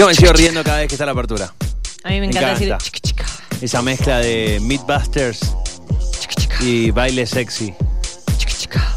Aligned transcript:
Yo 0.00 0.06
me 0.06 0.14
sigo 0.14 0.32
riendo 0.32 0.64
cada 0.64 0.78
vez 0.78 0.88
que 0.88 0.94
está 0.94 1.04
la 1.04 1.12
apertura. 1.12 1.52
A 2.04 2.08
mí 2.08 2.20
me 2.20 2.26
encanta 2.28 2.54
decir 2.54 2.74
chica, 2.78 3.00
chica, 3.02 3.26
Esa 3.60 3.82
mezcla 3.82 4.16
de 4.20 4.58
Meatbusters 4.62 5.40
chica, 6.18 6.34
chica, 6.36 6.56
y 6.62 6.90
baile 6.90 7.26
sexy. 7.26 7.74
chica, 8.38 8.52
chica. 8.54 8.96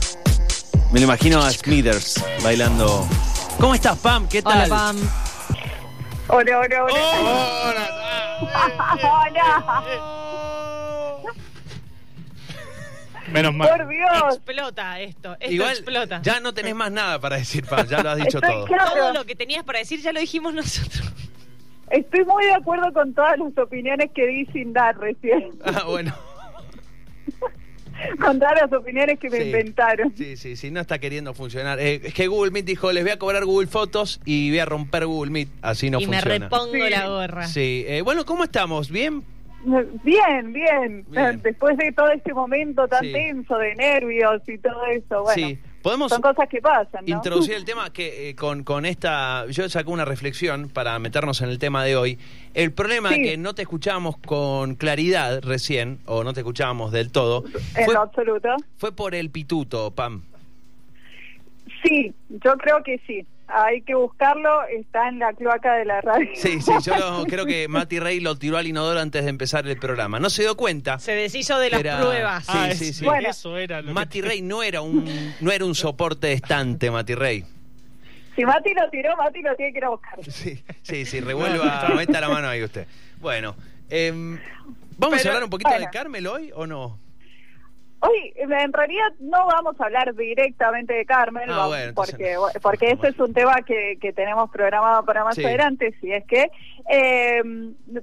Me 0.94 1.02
lo 1.02 1.04
imagino 1.04 1.44
a 1.44 1.52
Smithers 1.52 2.24
bailando. 2.42 3.06
¿Cómo 3.60 3.76
estás, 3.76 3.98
Pam? 3.98 4.30
¿Qué 4.30 4.42
tal? 4.42 4.60
Hola, 4.60 4.70
Pam. 4.70 4.98
Hola, 6.30 6.60
hola, 6.60 6.84
hola. 6.86 7.90
Hola. 9.04 10.30
Menos 13.32 13.54
mal. 13.54 13.70
Por 13.70 13.88
Dios. 13.88 14.36
Explota 14.36 15.00
esto, 15.00 15.34
esto 15.40 15.54
Igual 15.54 15.72
explota. 15.72 16.22
ya 16.22 16.40
no 16.40 16.54
tenés 16.54 16.76
más 16.76 16.92
nada 16.92 17.20
para 17.20 17.38
decir, 17.38 17.66
Pam. 17.66 17.88
Ya 17.88 18.04
lo 18.04 18.10
has 18.12 18.18
dicho 18.18 18.38
Estoy 18.40 18.54
todo. 18.54 18.66
claro. 18.66 18.92
Todo 18.96 19.14
lo 19.14 19.26
que 19.26 19.36
tenías 19.36 19.64
para 19.64 19.80
decir 19.80 20.02
ya 20.02 20.12
lo 20.12 20.20
dijimos 20.20 20.54
nosotros. 20.54 21.12
Estoy 21.90 22.26
muy 22.26 22.46
de 22.46 22.54
acuerdo 22.54 22.92
con 22.92 23.14
todas 23.14 23.38
las 23.38 23.58
opiniones 23.58 24.10
que 24.14 24.28
di 24.28 24.46
sin 24.48 24.74
dar 24.74 24.98
recién. 24.98 25.52
Ah, 25.66 25.84
bueno. 25.88 26.14
con 28.20 28.40
todas 28.40 28.56
las 28.62 28.74
opiniones 28.74 29.20
que 29.20 29.30
me 29.30 29.38
Sí. 29.38 29.44
inventaron. 29.46 30.14
Sí, 30.18 30.36
sí, 30.36 30.56
sí, 30.56 30.72
no 30.72 30.82
está 30.82 31.00
queriendo 31.00 31.34
funcionar. 31.34 31.80
Eh, 31.80 32.02
es 32.04 32.14
que 32.14 32.28
Google 32.28 32.52
Meet 32.52 32.66
dijo, 32.66 32.92
les 32.92 33.04
voy 33.04 33.12
a 33.14 33.20
cobrar 33.20 33.46
Google 33.46 33.68
Fotos 33.68 34.20
y 34.26 34.50
voy 34.50 34.60
a 34.60 34.66
romper 34.66 35.06
Google 35.06 35.32
Meet. 35.32 35.50
Así 35.62 35.90
no 35.90 36.00
y 36.02 36.08
me 36.08 36.18
funciona. 36.20 36.46
repongo 36.50 36.74
Sí. 36.74 36.90
la 36.90 37.08
gorra. 37.08 37.48
Sí, 37.48 37.86
eh, 37.88 38.02
bueno, 38.02 38.26
¿cómo 38.26 38.44
estamos? 38.44 38.90
¿Bien? 38.90 39.24
Bien, 40.04 40.52
bien, 40.52 41.06
Bien. 41.10 41.42
Después 41.42 41.78
de 41.78 41.92
todo 41.94 42.10
este 42.12 42.34
momento 42.34 42.88
tan 42.88 43.02
Sí. 43.02 43.14
tenso 43.14 43.58
de 43.58 43.76
nervios 43.76 44.42
y 44.48 44.58
todo 44.58 44.86
eso, 44.88 45.24
bueno, 45.24 45.48
sí. 45.48 45.60
Podemos 45.82 46.12
son 46.12 46.22
cosas 46.22 46.48
que 46.50 46.62
pasan, 46.62 47.04
¿no? 47.06 47.16
introducir 47.16 47.56
el 47.56 47.66
tema 47.66 47.92
que 47.92 48.30
eh, 48.30 48.36
con, 48.36 48.64
con 48.64 48.86
esta... 48.86 49.46
Yo 49.48 49.68
saco 49.70 49.92
una 49.92 50.06
reflexión 50.06 50.70
para 50.70 50.98
meternos 51.00 51.42
en 51.42 51.50
el 51.50 51.60
tema 51.60 51.84
de 51.84 51.96
hoy. 51.98 52.18
El 52.54 52.72
problema 52.72 53.10
Sí. 53.14 53.22
que 53.22 53.38
no 53.38 53.54
te 53.56 53.64
escuchábamos 53.64 54.18
con 54.18 54.76
claridad 54.76 55.42
recién, 55.44 56.00
o 56.06 56.24
no 56.24 56.34
te 56.34 56.40
escuchábamos 56.42 56.92
del 56.94 57.12
todo, 57.12 57.44
En 57.76 57.86
fue, 57.86 57.96
absoluto. 57.98 58.50
fue 58.78 58.94
por 58.96 59.14
el 59.16 59.30
pituto, 59.30 59.92
Pam. 59.92 60.24
Sí, 61.84 62.14
yo 62.30 62.54
creo 62.58 62.82
que 62.84 63.00
sí. 63.06 63.26
Hay 63.48 63.82
que 63.82 63.94
buscarlo, 63.94 64.64
está 64.68 65.10
en 65.10 65.20
la 65.20 65.34
cloaca 65.34 65.74
de 65.76 65.86
la 65.86 66.02
radio. 66.02 66.30
Sí, 66.36 66.62
sí, 66.62 66.72
yo 66.84 66.96
lo- 66.98 67.26
creo 67.26 67.46
que 67.46 67.68
Mati 67.68 68.00
Rey 68.00 68.20
lo 68.20 68.38
tiró 68.38 68.58
al 68.58 68.66
inodoro 68.68 69.00
antes 69.00 69.24
de 69.24 69.30
empezar 69.30 69.68
el 69.68 69.78
programa. 69.78 70.20
No 70.20 70.30
se 70.30 70.44
dio 70.44 70.56
cuenta. 70.56 70.98
Se 70.98 71.12
deshizo 71.14 71.60
de 71.60 71.70
las 71.70 71.80
Era- 71.82 72.00
pruebas. 72.00 72.46
Sí, 72.46 72.52
Ah, 72.56 72.70
sí, 72.74 72.90
es- 72.90 72.98
sí. 72.98 73.06
Bueno. 73.06 73.30
Eso 73.30 73.58
era 73.58 73.82
lo 73.82 73.94
Mati 73.94 74.22
que... 74.22 74.28
Rey 74.28 74.42
no 74.42 74.64
era 74.64 74.82
un 74.82 75.06
no 75.42 75.52
era 75.52 75.66
un 75.66 75.76
soporte 75.76 76.32
estante, 76.34 76.90
Mati 76.90 77.16
Rey. 77.16 77.46
Si 78.36 78.44
Mati 78.46 78.74
lo 78.74 78.90
tiró, 78.90 79.16
Mati 79.18 79.42
lo 79.42 79.56
tiene 79.56 79.72
que 79.74 79.78
ir 79.78 79.86
a 79.86 79.90
buscar. 79.90 80.24
Sí, 80.24 80.64
sí, 80.82 81.06
sí, 81.06 81.20
revuelva, 81.20 81.92
meta 81.96 82.20
la 82.22 82.30
mano 82.30 82.48
ahí 82.48 82.64
usted. 82.64 82.88
Bueno, 83.20 83.56
em, 83.90 84.40
¿vamos 84.98 85.16
a 85.16 85.22
Pero, 85.22 85.30
hablar 85.32 85.44
un 85.44 85.50
poquito 85.52 85.70
de 85.70 85.76
bueno. 85.76 85.92
Carmel 85.94 86.28
hoy 86.28 86.52
o 86.56 86.66
no? 86.66 86.98
Hoy, 88.06 88.34
en 88.36 88.74
realidad, 88.74 89.14
no 89.22 89.46
vamos 89.46 89.80
a 89.80 89.86
hablar 89.86 90.14
directamente 90.14 90.94
de 90.94 91.06
Carmen, 91.06 91.46
Ah, 91.50 91.68
bueno, 91.68 91.94
porque, 91.96 92.36
porque 92.62 92.92
ese 92.92 93.08
es 93.08 93.20
un 93.20 93.34
tema 93.34 93.62
que, 93.66 93.98
que 94.02 94.12
tenemos 94.12 94.50
programado 94.52 95.06
para 95.06 95.24
más 95.24 95.36
Sí. 95.36 95.46
adelante, 95.46 95.96
si 96.02 96.12
es 96.12 96.26
que, 96.26 96.52
eh, 96.90 97.42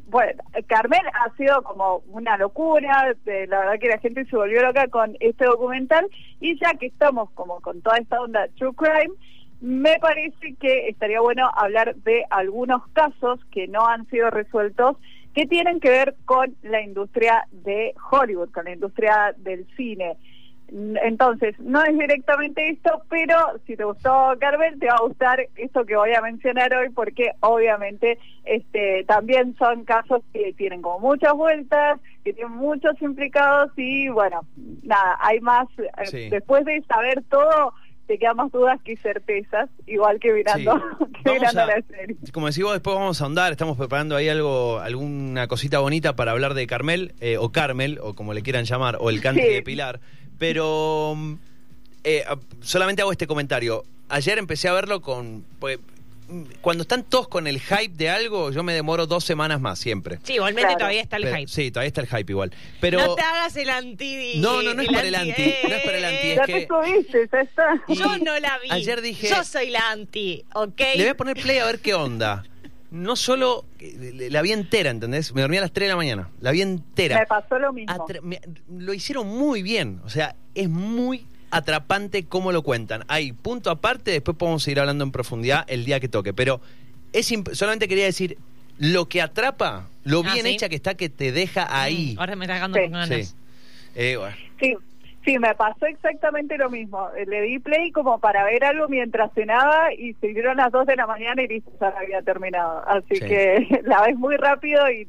bueno, 0.06 0.42
Carmen 0.68 1.02
ha 1.12 1.36
sido 1.36 1.62
como 1.62 1.98
una 2.08 2.38
locura, 2.38 3.14
de- 3.26 3.46
la 3.46 3.58
verdad 3.58 3.78
que 3.78 3.88
la 3.88 3.98
gente 3.98 4.24
se 4.24 4.36
volvió 4.36 4.62
loca 4.62 4.88
con 4.88 5.16
este 5.20 5.44
documental, 5.44 6.06
y 6.40 6.58
ya 6.58 6.72
que 6.80 6.86
estamos 6.86 7.30
como 7.32 7.60
con 7.60 7.82
toda 7.82 7.98
esta 7.98 8.22
onda 8.22 8.48
True 8.56 8.72
Crime, 8.74 9.14
me 9.60 9.98
parece 9.98 10.54
que 10.58 10.88
estaría 10.88 11.20
bueno 11.20 11.50
hablar 11.54 11.94
de 11.96 12.24
algunos 12.30 12.86
casos 12.88 13.40
que 13.50 13.68
no 13.68 13.86
han 13.86 14.06
sido 14.08 14.30
resueltos 14.30 14.96
que 15.34 15.46
tienen 15.46 15.80
que 15.80 15.90
ver 15.90 16.16
con 16.24 16.56
la 16.62 16.80
industria 16.82 17.46
de 17.52 17.94
Hollywood, 18.10 18.50
con 18.50 18.64
la 18.64 18.72
industria 18.72 19.34
del 19.38 19.66
cine. 19.76 20.16
Entonces, 21.02 21.58
no 21.58 21.82
es 21.82 21.98
directamente 21.98 22.68
esto, 22.68 23.02
pero 23.08 23.34
si 23.66 23.76
te 23.76 23.84
gustó 23.84 24.34
Carmen, 24.38 24.78
te 24.78 24.86
va 24.86 24.94
a 24.94 25.02
gustar 25.02 25.48
esto 25.56 25.84
que 25.84 25.96
voy 25.96 26.14
a 26.14 26.20
mencionar 26.20 26.72
hoy, 26.74 26.90
porque 26.90 27.32
obviamente 27.40 28.18
este 28.44 29.04
también 29.04 29.56
son 29.56 29.84
casos 29.84 30.22
que 30.32 30.52
tienen 30.52 30.80
como 30.80 31.00
muchas 31.00 31.32
vueltas, 31.34 31.98
que 32.24 32.32
tienen 32.32 32.54
muchos 32.54 33.00
implicados 33.02 33.72
y 33.76 34.08
bueno, 34.10 34.42
nada, 34.84 35.18
hay 35.20 35.40
más, 35.40 35.66
eh, 35.78 36.06
Sí. 36.06 36.30
después 36.30 36.64
de 36.64 36.82
saber 36.82 37.24
todo, 37.28 37.72
te 38.10 38.18
quedan 38.18 38.34
más 38.36 38.50
dudas 38.50 38.80
que 38.82 38.96
certezas, 38.96 39.70
igual 39.86 40.18
que 40.18 40.32
mirando, 40.32 40.72
que 40.98 41.22
Vamos 41.24 41.40
mirando 41.42 41.60
a- 41.62 41.66
la 41.66 41.82
serie. 41.82 42.16
como 42.32 42.48
decís 42.48 42.64
vos, 42.64 42.72
después 42.72 42.96
vamos 42.96 43.20
a 43.20 43.24
ahondar, 43.24 43.52
estamos 43.52 43.76
preparando 43.76 44.16
ahí 44.16 44.28
algo, 44.28 44.80
alguna 44.80 45.46
cosita 45.46 45.78
bonita 45.78 46.16
para 46.16 46.32
hablar 46.32 46.54
de 46.54 46.66
Carmel, 46.66 47.14
eh, 47.20 47.36
o 47.38 47.50
Carmel, 47.52 48.00
o 48.02 48.14
como 48.14 48.34
le 48.34 48.42
quieran 48.42 48.64
llamar, 48.64 48.96
o 48.98 49.10
el 49.10 49.20
country 49.20 49.44
Sí. 49.46 49.52
de 49.54 49.62
Pilar. 49.62 50.00
Pero 50.38 51.14
eh, 52.02 52.24
solamente 52.62 53.02
hago 53.02 53.12
este 53.12 53.28
comentario. 53.28 53.84
Ayer 54.08 54.38
empecé 54.38 54.66
a 54.66 54.72
verlo 54.72 55.00
con... 55.02 55.44
pues, 55.60 55.78
cuando 56.60 56.82
están 56.82 57.02
todos 57.04 57.28
con 57.28 57.46
el 57.46 57.60
hype 57.60 57.92
de 57.94 58.08
algo, 58.10 58.50
yo 58.52 58.62
me 58.62 58.72
demoro 58.72 59.06
dos 59.06 59.24
semanas 59.24 59.60
más 59.60 59.78
siempre. 59.78 60.18
Sí, 60.22 60.34
igualmente 60.34 60.66
Claro. 60.68 60.78
todavía 60.78 61.02
está 61.02 61.16
el 61.16 61.22
Pero- 61.24 61.36
hype. 61.36 61.48
Sí, 61.48 61.70
todavía 61.70 61.88
está 61.88 62.00
el 62.02 62.06
hype 62.08 62.32
igual. 62.32 62.52
Pero 62.80 62.98
No 63.06 63.14
te 63.14 63.22
hagas 63.22 63.56
el 63.56 63.70
anti. 63.70 64.34
No, 64.38 64.62
no, 64.62 64.74
no 64.74 64.82
es 64.82 64.88
por 64.88 65.04
el 65.04 65.14
anti, 65.14 65.54
no 65.68 65.74
es 65.74 65.82
por 65.84 65.94
el 65.94 66.04
anti, 66.04 66.28
es 66.30 66.36
Ya 66.36 66.44
que- 66.44 66.52
te 66.60 66.66
subiste, 66.68 67.28
ya 67.32 67.40
está. 67.40 67.82
Yo 67.88 68.18
no 68.18 68.38
la 68.38 68.58
vi. 68.62 68.68
ayer 68.70 69.00
dije- 69.02 69.28
Yo 69.28 69.44
soy 69.44 69.70
la 69.70 69.90
anti, 69.90 70.44
¿ok? 70.54 70.80
le 70.96 71.02
voy 71.02 71.08
a 71.08 71.16
poner 71.16 71.36
play 71.40 71.58
a 71.58 71.66
ver 71.66 71.80
qué 71.80 71.94
onda. 71.94 72.44
No 72.92 73.14
solo 73.14 73.66
eh, 73.78 74.26
la 74.30 74.42
vi 74.42 74.50
entera, 74.50 74.90
¿entendés? 74.90 75.32
Me 75.32 75.42
dormí 75.42 75.56
a 75.58 75.60
las 75.60 75.72
3 75.72 75.86
de 75.86 75.90
la 75.90 75.96
mañana. 75.96 76.28
La 76.40 76.50
vi 76.50 76.60
entera. 76.62 77.20
Me 77.20 77.26
pasó 77.26 77.56
lo 77.58 77.72
mismo. 77.72 78.04
Me- 78.22 78.40
lo 78.78 78.92
hicieron 78.92 79.28
muy 79.28 79.62
bien. 79.62 80.00
O 80.04 80.08
sea, 80.08 80.34
es 80.56 80.68
muy 80.68 81.24
atrapante 81.50 82.24
cómo 82.26 82.52
lo 82.52 82.62
cuentan. 82.62 83.04
Hay 83.08 83.32
punto 83.32 83.70
aparte, 83.70 84.10
después 84.10 84.36
podemos 84.36 84.62
seguir 84.62 84.80
hablando 84.80 85.04
en 85.04 85.12
profundidad 85.12 85.64
el 85.68 85.84
día 85.84 86.00
que 86.00 86.08
toque. 86.08 86.32
Pero 86.32 86.60
es 87.12 87.32
solamente 87.52 87.88
quería 87.88 88.04
decir, 88.04 88.38
lo 88.78 89.08
que 89.08 89.20
atrapa, 89.20 89.88
lo 90.04 90.20
Ah, 90.24 90.32
bien 90.32 90.46
¿sí? 90.46 90.52
hecha 90.52 90.68
que 90.68 90.76
está 90.76 90.94
que 90.94 91.08
te 91.08 91.32
deja 91.32 91.66
ahí. 91.82 92.16
Ahora 92.18 92.36
me 92.36 92.44
está 92.44 92.54
cagando 92.54 92.76
Sí. 92.78 92.84
con 92.84 92.92
ganas. 92.92 93.26
Sí. 93.28 93.34
Eh, 93.96 94.16
bueno. 94.16 94.36
Sí, 94.60 94.74
sí, 95.24 95.38
me 95.38 95.54
pasó 95.54 95.86
exactamente 95.86 96.56
lo 96.56 96.70
mismo. 96.70 97.08
Eh, 97.16 97.26
Le 97.26 97.42
di 97.42 97.58
play 97.58 97.90
como 97.90 98.18
para 98.20 98.44
ver 98.44 98.64
algo 98.64 98.88
mientras 98.88 99.32
cenaba 99.34 99.92
y 99.92 100.14
se 100.14 100.28
dieron 100.28 100.56
las 100.56 100.70
2 100.72 100.86
de 100.86 100.96
la 100.96 101.06
mañana 101.06 101.42
y 101.42 101.48
listo, 101.48 101.70
ya 101.80 101.88
había 101.88 102.22
terminado. 102.22 102.82
Así 102.88 103.16
Sí. 103.16 103.20
que 103.20 103.66
la 103.84 104.02
ves 104.02 104.16
muy 104.16 104.36
rápido 104.36 104.88
y, 104.90 105.02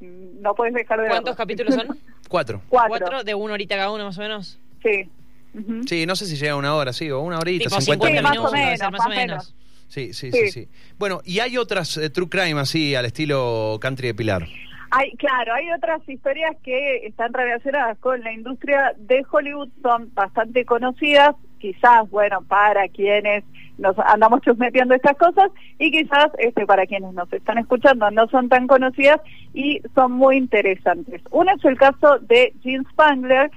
y 0.00 0.06
no 0.40 0.54
puedes 0.54 0.74
dejar 0.74 1.00
de 1.00 1.06
¿Cuántos 1.08 1.36
verlo. 1.36 1.36
capítulos 1.36 1.74
son? 1.74 1.86
Cuatro. 2.28 2.60
Cuatro. 2.68 2.98
¿Cuatro? 2.98 3.24
¿De 3.24 3.34
una 3.34 3.54
horita 3.54 3.76
cada 3.76 3.90
uno 3.92 4.04
más 4.04 4.18
o 4.18 4.20
menos? 4.20 4.58
Sí. 4.82 5.08
Ujú. 5.54 5.82
Sí, 5.86 6.04
no 6.06 6.16
sé 6.16 6.26
si 6.26 6.36
llega 6.36 6.52
a 6.52 6.56
una 6.56 6.74
hora, 6.74 6.92
sí, 6.92 7.10
o 7.10 7.20
una 7.20 7.38
horita, 7.38 7.64
Tipo 7.68 7.80
50 7.80 8.06
Sí, 8.08 8.22
más 8.22 8.32
minutos. 8.32 8.52
o 8.52 8.56
menos, 8.56 8.78
ser 8.78 8.90
más 8.90 9.06
o 9.06 9.08
menos. 9.08 9.54
Sí, 9.88 10.12
sí, 10.12 10.32
sí, 10.32 10.38
Sí. 10.48 10.50
sí. 10.50 10.68
Bueno, 10.98 11.20
y 11.24 11.38
hay 11.40 11.56
otras 11.58 11.96
eh, 11.96 12.10
true 12.10 12.28
crime 12.28 12.60
así 12.60 12.94
al 12.94 13.04
estilo 13.04 13.78
country 13.80 14.08
de 14.08 14.14
Pilar. 14.14 14.46
Hay, 14.90 15.10
claro, 15.16 15.54
hay 15.54 15.70
otras 15.72 16.00
historias 16.08 16.56
que 16.62 17.06
están 17.06 17.32
relacionadas 17.32 17.98
con 17.98 18.20
la 18.22 18.32
industria 18.32 18.92
de 18.96 19.24
Hollywood, 19.30 19.68
son 19.82 20.10
bastante 20.14 20.64
conocidas, 20.64 21.34
quizás, 21.58 22.08
bueno, 22.10 22.42
para 22.46 22.86
quienes 22.88 23.42
nos 23.76 23.96
andamos 23.98 24.40
chusmeteando 24.42 24.94
estas 24.94 25.16
cosas 25.16 25.50
y 25.80 25.90
quizás 25.90 26.28
este 26.38 26.64
para 26.64 26.86
quienes 26.86 27.12
nos 27.12 27.32
están 27.32 27.58
escuchando 27.58 28.08
no 28.12 28.28
son 28.28 28.48
tan 28.48 28.68
conocidas 28.68 29.20
y 29.52 29.80
son 29.96 30.12
muy 30.12 30.36
interesantes. 30.36 31.20
Uno 31.32 31.50
es 31.56 31.64
el 31.64 31.76
caso 31.76 32.18
de 32.20 32.52
Jean 32.62 32.84
Spangler, 32.92 33.50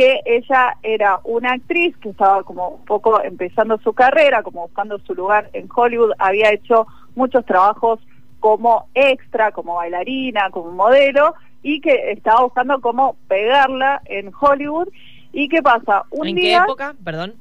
que 0.00 0.22
ella 0.24 0.78
era 0.82 1.20
una 1.24 1.52
actriz 1.52 1.94
que 1.98 2.08
estaba 2.08 2.42
como 2.42 2.68
un 2.68 2.84
poco 2.86 3.22
empezando 3.22 3.76
su 3.80 3.92
carrera, 3.92 4.42
como 4.42 4.62
buscando 4.62 4.98
su 5.00 5.14
lugar 5.14 5.50
en 5.52 5.68
Hollywood, 5.70 6.12
había 6.18 6.54
hecho 6.54 6.86
muchos 7.14 7.44
trabajos 7.44 8.00
como 8.38 8.86
extra, 8.94 9.52
como 9.52 9.74
bailarina, 9.74 10.48
como 10.52 10.70
modelo, 10.70 11.34
y 11.62 11.82
que 11.82 12.12
estaba 12.12 12.44
buscando 12.44 12.80
cómo 12.80 13.16
pegarla 13.28 14.00
en 14.06 14.32
Hollywood. 14.40 14.88
¿Y 15.34 15.50
qué 15.50 15.60
pasa? 15.60 16.04
Un 16.12 16.28
¿En 16.28 16.36
qué 16.36 16.40
día, 16.40 16.62
época? 16.62 16.94
Perdón. 17.04 17.34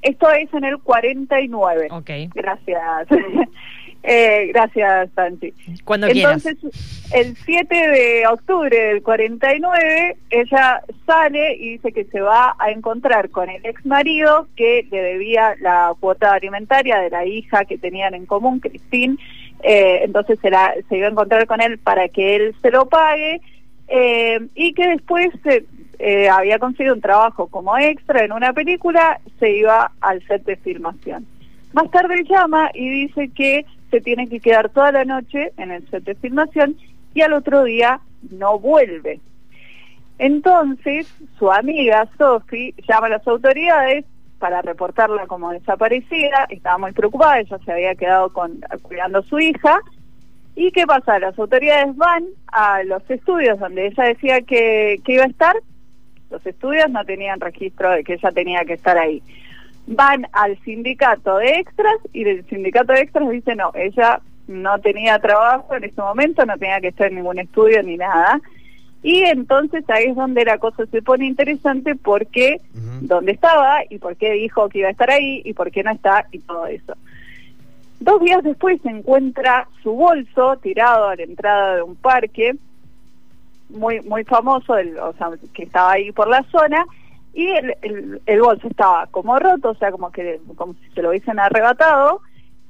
esto 0.00 0.30
es 0.30 0.50
en 0.54 0.64
el 0.64 0.78
49. 0.78 1.88
Ok. 1.90 2.10
Gracias. 2.34 3.08
Eh, 4.02 4.50
gracias, 4.52 5.10
Santi. 5.14 5.52
Cuando 5.84 6.08
quieras. 6.08 6.44
Entonces, 6.46 7.12
el 7.12 7.36
7 7.36 7.74
de 7.74 8.26
octubre 8.26 8.76
del 8.76 9.02
49, 9.02 10.16
ella 10.30 10.82
sale 11.06 11.56
y 11.56 11.70
dice 11.72 11.92
que 11.92 12.04
se 12.04 12.20
va 12.20 12.54
a 12.58 12.70
encontrar 12.70 13.30
con 13.30 13.48
el 13.50 13.64
ex 13.66 13.84
marido 13.86 14.46
que 14.56 14.86
le 14.90 15.02
debía 15.02 15.54
la 15.60 15.92
cuota 16.00 16.32
alimentaria 16.34 16.98
de 16.98 17.10
la 17.10 17.26
hija 17.26 17.64
que 17.64 17.78
tenían 17.78 18.14
en 18.14 18.26
común, 18.26 18.60
Christine. 18.60 19.16
Eh, 19.62 20.00
entonces 20.04 20.38
se, 20.40 20.50
la- 20.50 20.74
se 20.88 20.96
iba 20.98 21.08
a 21.08 21.10
encontrar 21.10 21.46
con 21.46 21.60
él 21.60 21.78
para 21.78 22.08
que 22.08 22.36
él 22.36 22.54
se 22.62 22.70
lo 22.70 22.86
pague 22.88 23.40
eh, 23.88 24.38
y 24.54 24.72
que 24.74 24.86
después 24.88 25.28
eh, 25.46 25.64
eh, 25.98 26.28
había 26.28 26.58
conseguido 26.60 26.94
un 26.94 27.00
trabajo 27.00 27.48
como 27.48 27.76
extra 27.76 28.24
en 28.24 28.30
una 28.32 28.52
película, 28.52 29.20
se 29.40 29.50
iba 29.56 29.90
al 30.00 30.24
set 30.28 30.44
de 30.44 30.56
filmación. 30.56 31.26
Más 31.72 31.90
tarde 31.90 32.22
llama 32.28 32.70
y 32.72 32.88
dice 32.88 33.30
que 33.34 33.66
se 33.90 34.00
tiene 34.00 34.28
que 34.28 34.40
quedar 34.40 34.70
toda 34.70 34.92
la 34.92 35.04
noche 35.04 35.52
en 35.56 35.70
el 35.70 35.88
set 35.90 36.04
de 36.04 36.14
filmación 36.14 36.76
y 37.14 37.22
al 37.22 37.32
otro 37.32 37.64
día 37.64 38.00
no 38.30 38.58
vuelve. 38.58 39.20
Entonces, 40.18 41.06
su 41.38 41.50
amiga 41.50 42.08
Sophie 42.18 42.74
llama 42.88 43.06
a 43.06 43.10
las 43.10 43.26
autoridades 43.26 44.04
para 44.38 44.62
reportarla 44.62 45.26
como 45.26 45.50
desaparecida, 45.50 46.46
estaba 46.48 46.78
muy 46.78 46.92
preocupada, 46.92 47.40
ella 47.40 47.58
se 47.64 47.72
había 47.72 47.94
quedado 47.94 48.32
con, 48.32 48.60
cuidando 48.82 49.18
a 49.18 49.22
su 49.22 49.38
hija. 49.38 49.80
¿Y 50.54 50.72
qué 50.72 50.86
pasa? 50.86 51.18
Las 51.18 51.38
autoridades 51.38 51.96
van 51.96 52.24
a 52.48 52.82
los 52.82 53.08
estudios 53.08 53.58
donde 53.58 53.86
ella 53.86 54.04
decía 54.04 54.40
que, 54.42 55.00
que 55.04 55.14
iba 55.14 55.24
a 55.24 55.28
estar, 55.28 55.56
los 56.30 56.44
estudios 56.44 56.90
no 56.90 57.04
tenían 57.04 57.40
registro 57.40 57.90
de 57.90 58.04
que 58.04 58.14
ella 58.14 58.30
tenía 58.32 58.64
que 58.64 58.74
estar 58.74 58.98
ahí. 58.98 59.22
Van 59.90 60.26
al 60.32 60.58
sindicato 60.64 61.38
de 61.38 61.48
extras 61.60 61.96
y 62.12 62.22
el 62.28 62.46
sindicato 62.48 62.92
de 62.92 63.00
extras 63.00 63.28
dice 63.30 63.54
no, 63.54 63.70
ella 63.74 64.20
no 64.46 64.78
tenía 64.80 65.18
trabajo 65.18 65.74
en 65.74 65.84
ese 65.84 66.00
momento, 66.00 66.44
no 66.44 66.58
tenía 66.58 66.80
que 66.80 66.88
estar 66.88 67.08
en 67.08 67.16
ningún 67.16 67.38
estudio 67.38 67.82
ni 67.82 67.96
nada. 67.96 68.40
Y 69.02 69.20
entonces 69.24 69.84
ahí 69.88 70.06
es 70.06 70.16
donde 70.16 70.44
la 70.44 70.58
cosa 70.58 70.84
se 70.86 71.00
pone 71.02 71.26
interesante 71.26 71.94
porque 71.94 72.60
dónde 73.00 73.32
estaba 73.32 73.78
y 73.88 73.98
por 73.98 74.16
qué 74.16 74.32
dijo 74.32 74.68
que 74.68 74.80
iba 74.80 74.88
a 74.88 74.92
estar 74.92 75.10
ahí 75.10 75.40
y 75.44 75.52
por 75.54 75.70
qué 75.70 75.82
no 75.82 75.92
está 75.92 76.26
y 76.32 76.38
todo 76.40 76.66
eso. 76.66 76.94
Dos 78.00 78.20
días 78.20 78.42
después 78.42 78.80
se 78.82 78.90
encuentra 78.90 79.68
su 79.82 79.92
bolso 79.92 80.56
tirado 80.58 81.08
a 81.08 81.16
la 81.16 81.22
entrada 81.22 81.76
de 81.76 81.82
un 81.82 81.96
parque 81.96 82.56
muy 83.70 84.00
muy 84.00 84.24
famoso, 84.24 84.76
el- 84.76 84.98
o 84.98 85.12
sea, 85.14 85.30
que 85.54 85.62
estaba 85.64 85.92
ahí 85.92 86.10
por 86.12 86.28
la 86.28 86.42
zona 86.44 86.84
y 87.38 87.46
el, 87.50 87.74
el, 87.82 88.20
el 88.26 88.40
bolso 88.40 88.66
estaba 88.66 89.06
como 89.06 89.38
roto, 89.38 89.70
o 89.70 89.74
sea, 89.76 89.92
como 89.92 90.10
que 90.10 90.40
como 90.56 90.74
si 90.74 90.90
se 90.94 91.02
lo 91.02 91.10
hubiesen 91.10 91.38
arrebatado. 91.38 92.20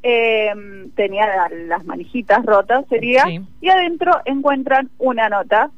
eh, 0.04 0.52
tenía 0.94 1.26
la- 1.26 1.48
las 1.66 1.84
manijitas 1.84 2.46
rotas, 2.46 2.84
sería, 2.88 3.24
Sí. 3.24 3.40
y 3.60 3.68
adentro 3.68 4.12
encuentran 4.26 4.90
una 4.98 5.28
nota, 5.28 5.70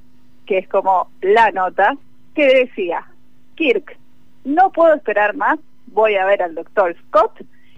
que 0.44 0.58
es 0.58 0.68
como 0.68 1.08
la 1.22 1.50
nota, 1.52 1.96
que 2.34 2.46
decía, 2.46 3.06
Kirk, 3.54 3.96
no 4.44 4.72
puedo 4.72 4.92
esperar 4.94 5.34
más, 5.36 5.58
voy 5.86 6.16
a 6.16 6.26
ver 6.26 6.42
al 6.42 6.54
doctor 6.54 6.94
Scott, 7.06 7.32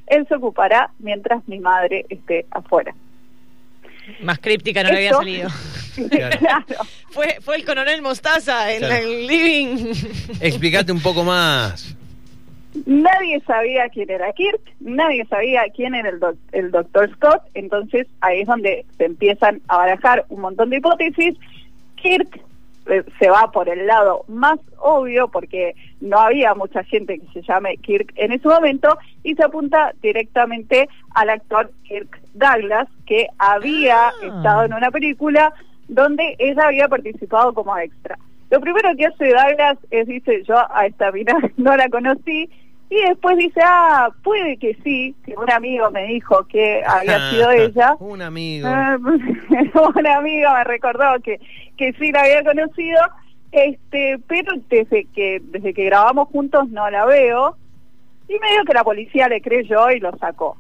él 0.09 0.27
se 0.27 0.35
ocupará 0.35 0.91
mientras 0.99 1.47
mi 1.47 1.61
madre 1.61 2.07
esté 2.09 2.45
afuera. 2.51 2.93
Más 4.23 4.39
críptica 4.39 4.83
no 4.83 4.91
le 4.91 4.97
había 4.97 5.13
salido. 5.13 5.49
Claro. 6.11 6.39
claro. 6.41 6.65
Fue, 7.11 7.39
fue 7.41 7.57
el 7.57 7.65
coronel 7.65 8.03
Mostaza 8.03 8.73
en 8.73 8.79
Claro. 8.81 8.95
el 8.97 9.27
living. 9.27 9.93
Explícate 10.41 10.93
un 10.93 11.01
poco 11.01 11.23
más. 11.25 11.95
Nadie 12.87 13.39
sabía 13.47 13.89
quién 13.91 14.11
era 14.11 14.33
Kirk, 14.33 14.61
nadie 14.81 15.27
sabía 15.27 15.61
quién 15.77 15.95
era 15.95 16.09
el, 16.09 16.19
doc- 16.19 16.39
el 16.53 16.71
doctor 16.71 17.11
Scott, 17.17 17.43
entonces 17.53 18.07
ahí 18.23 18.41
es 18.41 18.47
donde 18.47 18.87
se 18.97 19.05
empiezan 19.05 19.61
a 19.69 19.77
barajar 19.77 20.25
un 20.31 20.41
montón 20.41 20.71
de 20.71 20.79
hipótesis. 20.79 21.35
Kirk 21.97 22.41
se 23.19 23.31
va 23.31 23.51
por 23.53 23.69
el 23.69 23.87
lado 23.87 24.25
más 24.29 24.59
obvio 24.79 25.29
porque 25.29 25.75
no 26.01 26.19
había 26.19 26.55
mucha 26.55 26.83
gente 26.85 27.19
que 27.19 27.27
se 27.33 27.43
llame 27.43 27.77
Kirk 27.77 28.13
en 28.17 28.33
ese 28.33 28.49
momento 28.49 28.99
y 29.23 29.35
se 29.35 29.45
apunta 29.45 29.93
directamente 30.03 30.89
al 31.15 31.31
actor 31.31 31.71
Kirk 31.85 32.21
Douglas 32.35 32.89
que 33.07 33.27
había 33.39 34.09
Ah. 34.09 34.13
estado 34.23 34.65
en 34.65 34.75
una 34.75 34.91
película 34.91 35.53
donde 35.89 36.35
ella 36.39 36.67
había 36.67 36.89
participado 36.89 37.53
como 37.55 37.77
extra. 37.79 38.19
Lo 38.51 38.61
primero 38.61 38.91
que 38.97 39.07
hace 39.07 39.27
Douglas 39.29 39.79
es 39.91 40.07
dice 40.09 40.43
yo 40.45 40.57
a 40.75 40.87
esta 40.87 41.11
mina 41.13 41.35
no 41.57 41.77
la 41.77 41.89
conocí 41.89 42.51
y 42.93 43.09
después 43.09 43.39
dice 43.39 43.61
ah 43.65 44.11
puede 44.23 44.59
que 44.59 44.77
sí 44.85 45.15
que 45.25 45.35
un 45.35 45.51
amigo 45.51 45.91
me 45.91 46.07
dijo 46.09 46.47
que 46.47 46.83
había 46.87 47.31
sido 47.31 47.51
ella 47.51 47.97
Un 47.99 48.21
amigo. 48.21 48.69
Ah, 48.69 48.99
una 49.97 50.17
amiga 50.19 50.55
me 50.59 50.65
recordó 50.65 51.19
que, 51.23 51.41
que 51.79 51.95
sí 51.95 52.13
la 52.13 52.21
había 52.21 52.45
conocido, 52.45 53.01
este, 53.51 54.19
pero 54.27 54.53
desde 54.69 55.07
que, 55.07 55.41
desde 55.43 55.73
que 55.73 55.85
grabamos 55.85 56.29
juntos 56.29 56.69
no 56.69 56.91
la 56.91 57.07
veo, 57.07 57.57
y 58.29 58.39
medio 58.39 58.65
que 58.67 58.75
la 58.75 58.85
policía 58.85 59.27
le 59.29 59.41
creyó 59.41 59.91
y 59.91 59.99
lo 59.99 60.15
sacó. 60.19 60.59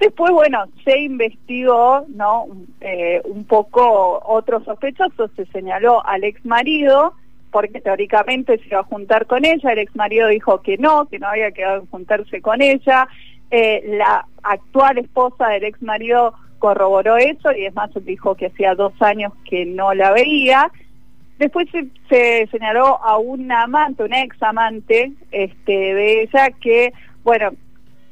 Después, 0.00 0.32
bueno, 0.32 0.64
se 0.84 0.98
investigó, 0.98 2.04
¿no? 2.08 2.46
Eh, 2.80 3.22
un 3.24 3.44
poco 3.44 4.20
otros 4.26 4.64
sospechosos, 4.64 5.30
se 5.36 5.46
señaló 5.46 6.04
al 6.04 6.24
ex 6.24 6.44
marido, 6.44 7.14
porque 7.52 7.80
teóricamente 7.80 8.58
se 8.58 8.66
iba 8.66 8.80
a 8.80 8.84
juntar 8.84 9.26
con 9.26 9.44
ella, 9.44 9.72
el 9.72 9.78
ex 9.78 9.94
marido 9.94 10.28
dijo 10.28 10.62
que 10.62 10.78
no, 10.78 11.06
que 11.06 11.18
no 11.18 11.28
había 11.28 11.52
quedado 11.52 11.82
en 11.82 11.86
juntarse 11.86 12.40
con 12.40 12.62
ella, 12.62 13.06
eh, 13.50 13.82
la 13.98 14.26
actual 14.42 14.98
esposa 14.98 15.48
del 15.48 15.64
ex 15.64 15.80
marido 15.82 16.34
corroboró 16.58 17.18
eso 17.18 17.52
y 17.52 17.66
es 17.66 17.74
más 17.74 17.90
dijo 18.04 18.34
que 18.34 18.46
hacía 18.46 18.74
dos 18.74 18.94
años 19.00 19.32
que 19.48 19.66
no 19.66 19.92
la 19.92 20.12
veía. 20.12 20.70
Después 21.38 21.68
se, 21.70 21.88
se 22.08 22.48
señaló 22.50 23.02
a 23.02 23.18
un 23.18 23.52
amante, 23.52 24.04
un 24.04 24.14
ex 24.14 24.42
amante 24.42 25.12
este, 25.30 25.72
de 25.72 26.22
ella 26.22 26.50
que, 26.60 26.92
bueno, 27.24 27.50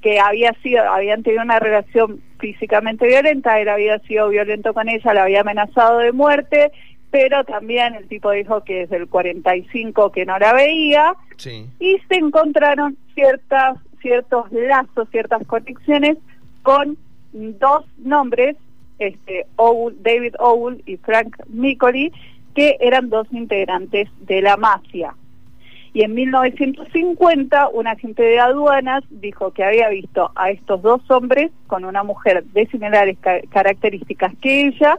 que 0.02 0.18
había 0.18 0.52
sido, 0.62 0.82
habían 0.90 1.22
tenido 1.22 1.42
una 1.42 1.58
relación 1.58 2.20
físicamente 2.38 3.06
violenta, 3.06 3.60
él 3.60 3.68
había 3.68 3.98
sido 4.00 4.28
violento 4.28 4.74
con 4.74 4.88
ella, 4.88 5.14
la 5.14 5.22
había 5.22 5.42
amenazado 5.42 5.98
de 5.98 6.12
muerte, 6.12 6.72
pero 7.10 7.44
también 7.44 7.94
el 7.94 8.06
tipo 8.08 8.30
dijo 8.30 8.62
que 8.62 8.80
desde 8.80 8.96
el 8.96 9.08
45 9.08 10.12
que 10.12 10.24
no 10.26 10.38
la 10.38 10.52
veía, 10.52 11.14
Sí. 11.36 11.66
y 11.78 11.98
se 12.08 12.16
encontraron 12.16 12.96
ciertas 13.14 13.78
ciertos 14.00 14.50
lazos, 14.52 15.08
ciertas 15.10 15.46
conexiones 15.46 16.16
con 16.62 16.96
dos 17.32 17.84
nombres, 17.98 18.56
este 18.98 19.44
Owl- 19.56 19.94
David 20.00 20.34
Owl 20.38 20.82
y 20.86 20.96
Frank 20.96 21.36
Micoli, 21.48 22.12
que 22.54 22.76
eran 22.80 23.10
dos 23.10 23.26
integrantes 23.32 24.08
de 24.20 24.40
la 24.42 24.56
mafia. 24.56 25.14
Y 25.92 26.02
en 26.02 26.14
1950 26.14 27.68
un 27.68 27.86
agente 27.86 28.22
de 28.22 28.38
aduanas 28.38 29.02
dijo 29.10 29.52
que 29.52 29.64
había 29.64 29.88
visto 29.88 30.30
a 30.34 30.50
estos 30.50 30.80
dos 30.82 31.02
hombres 31.10 31.50
con 31.66 31.84
una 31.84 32.02
mujer 32.02 32.44
de 32.44 32.66
similares 32.68 33.18
ca- 33.20 33.40
características 33.50 34.32
que 34.40 34.66
ella, 34.68 34.96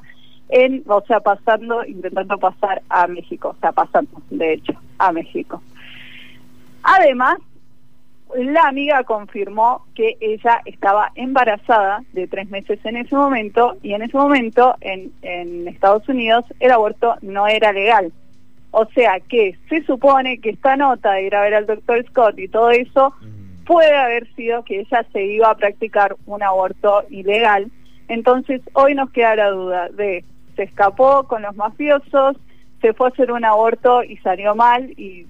en, 0.52 0.84
o 0.88 1.02
sea, 1.08 1.20
pasando, 1.20 1.84
intentando 1.86 2.38
pasar 2.38 2.82
a 2.90 3.08
México, 3.08 3.56
o 3.58 3.60
sea, 3.60 3.72
pasando, 3.72 4.22
de 4.30 4.54
hecho, 4.54 4.74
a 5.00 5.12
México. 5.12 5.62
Además, 6.84 7.38
la 8.36 8.68
amiga 8.68 9.04
confirmó 9.04 9.86
que 9.96 10.18
ella 10.22 10.62
estaba 10.66 11.12
embarazada 11.16 12.04
de 12.14 12.28
tres 12.28 12.50
meses 12.50 12.80
en 12.86 12.98
ese 12.98 13.16
momento 13.16 13.78
y 13.82 13.94
en 13.94 14.04
ese 14.04 14.16
momento 14.16 14.76
en, 14.82 15.12
en 15.22 15.68
Estados 15.68 16.08
Unidos 16.08 16.46
el 16.60 16.72
aborto 16.72 17.16
no 17.22 17.48
era 17.48 17.74
legal. 17.74 18.14
O 18.72 18.86
sea 18.96 19.20
que 19.20 19.58
se 19.68 19.84
supone 19.84 20.40
que 20.40 20.52
esta 20.52 20.78
nota 20.78 21.12
de 21.14 21.24
ir 21.24 21.36
a 21.36 21.42
ver 21.42 21.56
al 21.56 21.66
doctor 21.66 22.06
Scott 22.08 22.40
y 22.40 22.48
todo 22.48 22.72
eso 22.72 23.14
Mm. 23.62 23.66
puede 23.66 23.96
haber 23.96 24.34
sido 24.36 24.64
que 24.64 24.80
ella 24.80 25.06
se 25.12 25.24
iba 25.26 25.50
a 25.50 25.56
practicar 25.56 26.16
un 26.26 26.44
aborto 26.44 27.04
ilegal. 27.10 27.72
Entonces 28.08 28.62
hoy 28.74 28.96
nos 28.96 29.12
queda 29.12 29.36
la 29.36 29.50
duda 29.52 29.90
de 29.90 30.24
se 30.56 30.64
escapó 30.64 31.24
con 31.24 31.42
los 31.42 31.56
mafiosos, 31.56 32.38
se 32.82 32.94
fue 32.94 33.08
a 33.08 33.10
hacer 33.12 33.32
un 33.32 33.46
aborto 33.46 34.04
y 34.04 34.18
salió 34.18 34.56
mal 34.56 34.90
y 34.98 35.26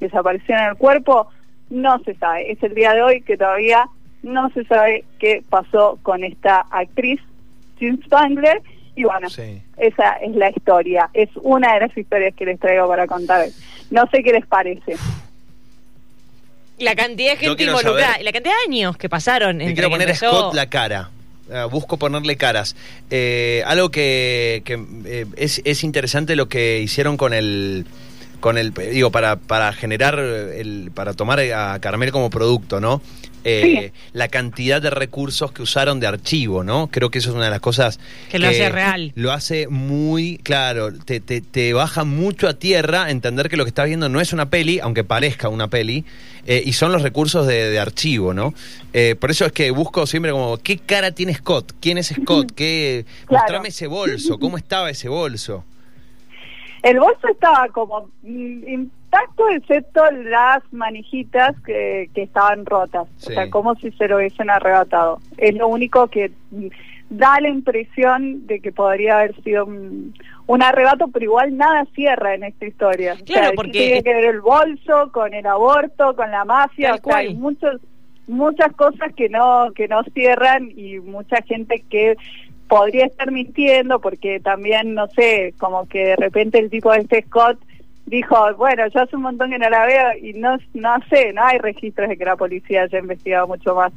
desapareció 0.00 0.56
en 0.56 0.64
el 0.64 0.76
cuerpo. 0.76 1.28
No 1.70 1.98
se 2.04 2.14
sabe. 2.14 2.50
Es 2.52 2.62
el 2.62 2.74
día 2.74 2.92
de 2.94 3.02
hoy 3.02 3.22
que 3.22 3.36
todavía 3.36 3.88
no 4.22 4.50
se 4.50 4.64
sabe 4.64 5.04
qué 5.18 5.42
pasó 5.50 5.98
con 6.02 6.22
esta 6.24 6.64
actriz, 6.70 7.20
Jim 7.78 8.00
Spangler. 8.04 8.62
Y 8.94 9.04
bueno, 9.04 9.28
Sí. 9.28 9.60
esa 9.76 10.12
es 10.14 10.34
la 10.36 10.48
historia. 10.50 11.10
Es 11.12 11.28
una 11.42 11.74
de 11.74 11.80
las 11.80 11.96
historias 11.98 12.34
que 12.34 12.46
les 12.46 12.58
traigo 12.60 12.88
para 12.88 13.06
contar. 13.06 13.42
hoy. 13.42 13.52
No 13.90 14.06
sé 14.10 14.22
qué 14.22 14.32
les 14.32 14.46
parece. 14.46 14.96
La 16.78 16.94
cantidad 16.94 17.32
de 17.32 17.36
gente 17.38 17.64
involucrada, 17.64 18.18
la 18.22 18.32
cantidad 18.32 18.54
de 18.66 18.72
años 18.74 18.96
que 18.96 19.08
pasaron. 19.08 19.58
Le 19.58 19.64
entre 19.64 19.74
quiero 19.74 19.90
poner 19.90 20.08
empezó- 20.08 20.30
Scott 20.30 20.54
la 20.54 20.66
cara. 20.68 21.10
Eh, 21.50 21.66
busco 21.70 21.96
ponerle 21.96 22.36
caras. 22.36 22.74
Eh, 23.10 23.62
algo 23.66 23.90
que, 23.90 24.62
que, 24.64 24.84
eh, 25.04 25.26
es, 25.36 25.62
es 25.64 25.84
interesante 25.84 26.36
lo 26.36 26.48
que 26.48 26.80
hicieron 26.80 27.16
con 27.16 27.32
el 27.32 27.86
con 28.40 28.58
el 28.58 28.74
digo 28.74 29.10
para 29.10 29.36
para 29.36 29.72
generar 29.72 30.18
el 30.18 30.90
para 30.94 31.14
tomar 31.14 31.40
a 31.40 31.78
Carmel 31.80 32.12
como 32.12 32.30
producto, 32.30 32.80
¿no? 32.80 33.00
Eh, 33.48 33.92
La 34.12 34.26
cantidad 34.28 34.82
de 34.82 34.90
recursos 34.90 35.52
que 35.52 35.62
usaron 35.62 36.00
de 36.00 36.06
archivo, 36.08 36.64
¿no? 36.64 36.88
Creo 36.88 37.10
que 37.10 37.18
eso 37.18 37.30
es 37.30 37.36
una 37.36 37.44
de 37.44 37.50
las 37.50 37.60
cosas 37.60 38.00
Que 38.30 38.38
lo 38.38 38.48
hace 38.48 38.68
real. 38.68 39.12
Lo 39.14 39.30
hace 39.32 39.68
muy 39.68 40.38
claro, 40.42 40.92
te, 40.92 41.20
te, 41.20 41.40
te 41.40 41.72
baja 41.72 42.04
mucho 42.04 42.48
a 42.48 42.54
tierra 42.54 43.10
entender 43.10 43.48
que 43.48 43.56
lo 43.56 43.64
que 43.64 43.68
estás 43.68 43.86
viendo 43.86 44.08
no 44.08 44.20
es 44.20 44.32
una 44.32 44.50
peli, 44.50 44.80
aunque 44.80 45.04
parezca 45.04 45.48
una 45.48 45.68
peli, 45.68 46.04
eh, 46.46 46.62
y 46.64 46.72
son 46.72 46.90
los 46.90 47.02
recursos 47.02 47.46
de, 47.46 47.70
de 47.70 47.78
archivo, 47.78 48.34
¿no? 48.34 48.52
Eh, 48.92 49.14
por 49.14 49.30
eso 49.30 49.46
es 49.46 49.52
que 49.52 49.70
busco 49.70 50.06
siempre 50.06 50.32
como, 50.32 50.58
¿qué 50.58 50.78
cara 50.78 51.12
tiene 51.12 51.32
Scott? 51.34 51.72
¿Quién 51.80 51.98
es 51.98 52.08
Scott? 52.08 52.52
¿Qué, 52.54 53.04
Claro. 53.26 53.42
Mostrame 53.42 53.68
ese 53.68 53.86
bolso, 53.86 54.38
¿cómo 54.38 54.56
estaba 54.56 54.90
ese 54.90 55.08
bolso? 55.08 55.64
El 56.82 57.00
bolso 57.00 57.26
estaba 57.28 57.66
como 57.68 58.08
mm, 58.22 58.84
intacto 59.22 59.48
excepto 59.50 60.02
las 60.10 60.62
manijitas 60.72 61.54
que, 61.62 62.10
que 62.14 62.22
estaban 62.22 62.66
rotas, 62.66 63.08
Sí. 63.16 63.32
o 63.32 63.34
sea, 63.34 63.50
como 63.50 63.74
si 63.76 63.90
se 63.92 64.08
lo 64.08 64.16
hubiesen 64.16 64.50
arrebatado. 64.50 65.18
Es 65.38 65.54
lo 65.54 65.68
único 65.68 66.06
que 66.08 66.30
da 67.08 67.40
la 67.40 67.48
impresión 67.48 68.46
de 68.46 68.60
que 68.60 68.72
podría 68.72 69.18
haber 69.18 69.40
sido 69.42 69.64
un, 69.66 70.12
un 70.46 70.62
arrebato, 70.62 71.08
pero 71.08 71.24
igual 71.24 71.56
nada 71.56 71.84
cierra 71.94 72.34
en 72.34 72.44
esta 72.44 72.66
historia. 72.66 73.14
O 73.14 73.24
Claro, 73.24 73.40
sea, 73.42 73.50
¿qué 73.50 73.56
porque- 73.56 73.70
tiene 73.72 74.02
que 74.02 74.14
ver 74.14 74.24
el 74.26 74.40
bolso 74.40 75.10
con 75.12 75.32
el 75.34 75.46
aborto, 75.46 76.14
con 76.16 76.30
la 76.30 76.44
mafia, 76.44 76.94
o 76.94 76.98
sea, 76.98 77.16
hay 77.18 77.34
muchos 77.34 77.80
muchas 78.28 78.72
cosas 78.72 79.14
que 79.14 79.28
no 79.28 79.68
que 79.72 79.86
no 79.86 80.02
cierran 80.12 80.68
y 80.76 80.98
mucha 80.98 81.36
gente 81.42 81.84
que 81.88 82.16
podría 82.66 83.06
estar 83.06 83.30
mintiendo 83.30 84.00
porque 84.00 84.40
también 84.40 84.94
no 84.94 85.06
sé 85.10 85.54
como 85.58 85.86
que 85.86 86.00
de 86.06 86.16
repente 86.16 86.58
el 86.58 86.68
tipo 86.68 86.90
de 86.90 86.98
este 87.02 87.22
Scott 87.22 87.56
dijo 88.06 88.54
bueno 88.56 88.86
yo 88.88 89.00
hace 89.02 89.16
un 89.16 89.22
montón 89.22 89.50
que 89.50 89.58
no 89.58 89.68
la 89.68 89.84
veo 89.86 90.10
y 90.22 90.32
no 90.34 90.56
no 90.74 90.94
sé 91.10 91.32
no 91.32 91.44
hay 91.44 91.58
registros 91.58 92.08
de 92.08 92.16
que 92.16 92.24
la 92.24 92.36
policía 92.36 92.82
haya 92.82 92.98
investigado 92.98 93.46
mucho 93.48 93.74
más 93.74 93.92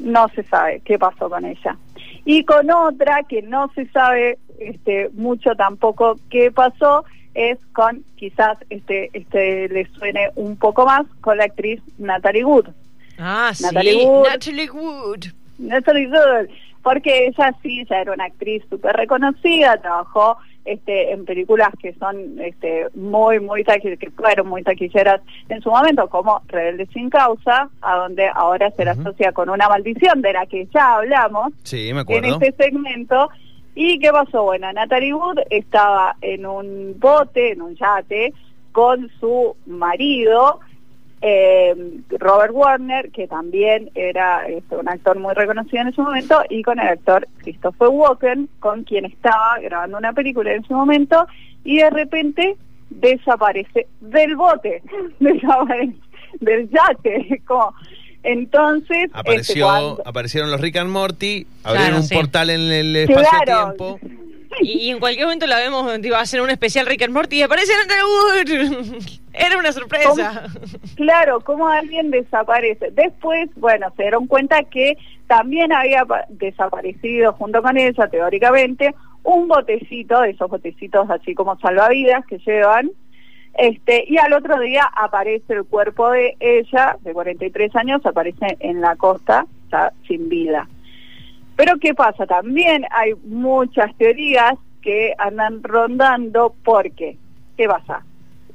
no 0.00 0.28
se 0.34 0.42
sabe 0.44 0.80
qué 0.84 0.98
pasó 0.98 1.28
con 1.28 1.44
ella 1.44 1.76
y 2.24 2.44
con 2.44 2.70
otra 2.70 3.22
que 3.28 3.42
no 3.42 3.70
se 3.74 3.86
sabe 3.88 4.38
este 4.58 5.10
mucho 5.14 5.54
tampoco 5.56 6.16
qué 6.30 6.50
pasó 6.50 7.04
es 7.34 7.58
con 7.72 8.04
quizás 8.16 8.58
este 8.70 9.10
este 9.12 9.68
le 9.68 9.86
suene 9.86 10.30
un 10.36 10.56
poco 10.56 10.86
más 10.86 11.02
con 11.20 11.36
la 11.38 11.44
actriz 11.44 11.80
Natalie 11.98 12.44
Wood 12.44 12.68
Ah, 13.18 13.52
sí. 13.54 13.62
Natalie 13.64 14.06
Wood. 14.06 14.26
Natalie 14.28 14.70
Wood. 14.70 15.24
Natalie 15.58 16.08
Wood, 16.08 16.48
porque 16.82 17.26
ella 17.28 17.54
sí 17.62 17.84
ya 17.88 18.00
era 18.00 18.12
una 18.12 18.24
actriz 18.24 18.62
súper 18.68 18.96
reconocida, 18.96 19.76
trabajó 19.80 20.36
este, 20.64 21.12
en 21.12 21.24
películas 21.24 21.68
que 21.80 21.92
son 21.94 22.40
este, 22.40 22.86
muy, 22.94 23.38
muy 23.40 23.62
taqui- 23.64 23.98
que 23.98 24.10
fueron 24.10 24.48
muy 24.48 24.62
taquilleras 24.62 25.20
en 25.48 25.60
su 25.60 25.70
momento, 25.70 26.08
como 26.08 26.40
Rebelde 26.48 26.86
sin 26.92 27.10
causa, 27.10 27.68
a 27.82 27.96
donde 27.96 28.26
ahora 28.34 28.70
se 28.70 28.84
la 28.84 28.92
asocia 28.92 29.32
con 29.32 29.50
una 29.50 29.68
maldición 29.68 30.22
de 30.22 30.32
la 30.32 30.46
que 30.46 30.66
ya 30.72 30.94
hablamos 30.96 31.52
Sí, 31.64 31.92
me 31.92 32.00
en 32.08 32.24
este 32.24 32.52
segmento. 32.52 33.28
¿Y 33.74 33.98
qué 33.98 34.10
pasó? 34.10 34.44
Bueno, 34.44 34.72
Natalie 34.72 35.12
Wood 35.12 35.40
estaba 35.50 36.16
en 36.22 36.46
un 36.46 36.94
bote, 36.98 37.52
en 37.52 37.60
un 37.62 37.74
yate, 37.74 38.32
con 38.72 39.10
su 39.20 39.56
marido, 39.66 40.60
eh, 41.26 41.74
Robert 42.18 42.52
Warner, 42.52 43.10
que 43.10 43.26
también 43.26 43.88
era 43.94 44.46
este, 44.46 44.76
un 44.76 44.86
actor 44.90 45.18
muy 45.18 45.32
reconocido 45.32 45.80
en 45.80 45.88
ese 45.88 46.02
momento, 46.02 46.42
y 46.50 46.62
con 46.62 46.78
el 46.78 46.86
actor 46.86 47.26
Christopher 47.38 47.88
Walken, 47.88 48.50
con 48.60 48.84
quien 48.84 49.06
estaba 49.06 49.58
grabando 49.62 49.96
una 49.96 50.12
película 50.12 50.52
en 50.52 50.62
ese 50.62 50.74
momento, 50.74 51.26
y 51.64 51.78
de 51.78 51.88
repente 51.88 52.56
desaparece 52.90 53.86
del 54.02 54.36
bote, 54.36 54.82
desaparece 55.20 55.96
del 56.40 56.68
yate, 56.70 57.40
como... 57.46 57.74
Entonces, 58.26 59.04
este, 59.04 59.18
Apareció, 59.18 59.66
cuando- 59.66 60.02
aparecieron 60.06 60.50
los 60.50 60.58
Rick 60.58 60.76
and 60.76 60.88
Morty, 60.90 61.46
abrieron 61.62 61.88
Claro, 61.88 61.96
un 61.96 62.02
sí. 62.04 62.14
portal 62.14 62.48
en 62.50 62.60
el 62.72 63.06
Claro. 63.06 63.98
Y, 64.60 64.90
en 64.90 65.00
cualquier 65.00 65.26
momento 65.26 65.46
la 65.46 65.58
vemos, 65.58 66.00
digo, 66.00 66.16
hacer 66.16 66.40
un 66.40 66.50
especial 66.50 66.86
Rick 66.86 67.02
and 67.02 67.12
Morty 67.12 67.38
y 67.38 67.42
aparece. 67.42 67.72
Era 69.32 69.58
una 69.58 69.72
sorpresa. 69.72 70.44
Claro, 70.94 71.40
como 71.40 71.68
alguien 71.68 72.10
desaparece. 72.10 72.90
Después, 72.92 73.50
bueno, 73.56 73.92
se 73.96 74.02
dieron 74.02 74.26
cuenta 74.26 74.62
que 74.62 74.96
también 75.26 75.72
había 75.72 76.04
pa- 76.04 76.24
desaparecido 76.28 77.32
junto 77.32 77.60
con 77.62 77.76
ella, 77.76 78.06
teóricamente, 78.08 78.94
un 79.24 79.48
botecito, 79.48 80.20
de 80.20 80.30
esos 80.30 80.48
botecitos 80.48 81.10
así 81.10 81.34
como 81.34 81.58
salvavidas 81.58 82.24
que 82.26 82.38
llevan, 82.38 82.90
este, 83.54 84.04
y 84.06 84.18
al 84.18 84.32
otro 84.32 84.58
día 84.60 84.82
aparece 84.94 85.54
el 85.54 85.64
cuerpo 85.64 86.10
de 86.10 86.36
ella, 86.40 86.96
de 87.00 87.12
43 87.12 87.74
años, 87.76 88.04
aparece 88.04 88.56
en 88.60 88.80
la 88.80 88.96
costa, 88.96 89.46
sin 90.06 90.28
vida. 90.28 90.68
Pero 91.56 91.78
¿qué 91.80 91.94
pasa? 91.94 92.26
También 92.26 92.84
hay 92.90 93.14
muchas 93.24 93.94
teorías 93.96 94.54
que 94.82 95.14
andan 95.18 95.62
rondando 95.62 96.54
porque, 96.64 97.16
¿qué 97.56 97.66
pasa? 97.66 98.04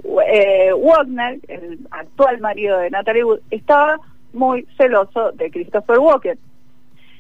eh, 0.04 0.72
Wagner, 0.74 1.40
el 1.48 1.80
actual 1.92 2.40
marido 2.40 2.78
de 2.80 2.90
Natalie 2.90 3.24
Wood, 3.24 3.40
estaba 3.52 3.98
muy 4.34 4.66
celoso 4.78 5.32
de 5.34 5.52
Christopher 5.52 6.00
Walken. 6.00 6.38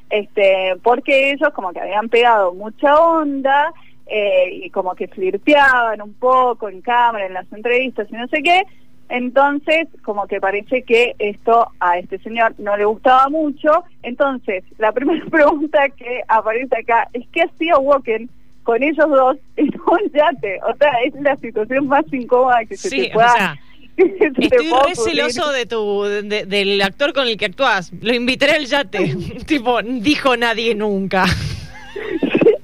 Este, 0.09 0.75
porque 0.81 1.31
ellos 1.31 1.49
como 1.53 1.71
que 1.71 1.79
habían 1.79 2.09
pegado 2.09 2.53
mucha 2.53 2.95
onda 2.99 3.71
eh, 4.07 4.49
y 4.51 4.69
como 4.71 4.95
que 4.95 5.07
flirteaban 5.07 6.01
un 6.01 6.13
poco 6.13 6.67
en 6.67 6.81
cámara, 6.81 7.27
en 7.27 7.33
las 7.33 7.51
entrevistas 7.53 8.07
y 8.09 8.15
no 8.15 8.27
sé 8.27 8.41
qué. 8.41 8.63
Entonces, 9.09 9.87
como 10.03 10.27
que 10.27 10.39
parece 10.39 10.83
que 10.83 11.15
esto 11.19 11.67
a 11.79 11.97
este 11.97 12.19
señor 12.19 12.53
no 12.59 12.77
le 12.77 12.85
gustaba 12.85 13.27
mucho. 13.29 13.83
Entonces, 14.03 14.63
la 14.77 14.91
primera 14.93 15.25
pregunta 15.25 15.89
que 15.89 16.21
aparece 16.27 16.75
acá 16.77 17.07
es 17.13 17.25
¿qué 17.33 17.41
hacía 17.43 17.77
Walken 17.77 18.29
con 18.63 18.83
ellos 18.83 19.09
dos 19.09 19.37
en 19.57 19.67
un 19.67 20.11
yate? 20.13 20.59
O 20.63 20.75
sea, 20.77 20.91
es 21.05 21.13
la 21.21 21.35
situación 21.37 21.87
más 21.87 22.05
incómoda 22.13 22.63
que 22.65 22.77
se 22.77 22.89
Sí, 22.89 23.01
te 23.07 23.09
pueda... 23.13 23.33
o 23.33 23.35
sea, 23.37 23.55
se 23.97 24.27
Estoy 24.45 24.69
re 24.69 24.95
celoso 24.95 25.51
de 25.51 25.65
tu, 25.65 26.03
de- 26.03 26.45
del 26.45 26.81
actor 26.81 27.11
con 27.11 27.27
el 27.27 27.35
que 27.35 27.45
actúas. 27.47 27.91
Lo 28.01 28.13
invitaré 28.13 28.53
al 28.53 28.65
yate. 28.65 29.15
tipo, 29.47 29.81
dijo 29.81 30.37
nadie 30.37 30.75
nunca. 30.75 31.25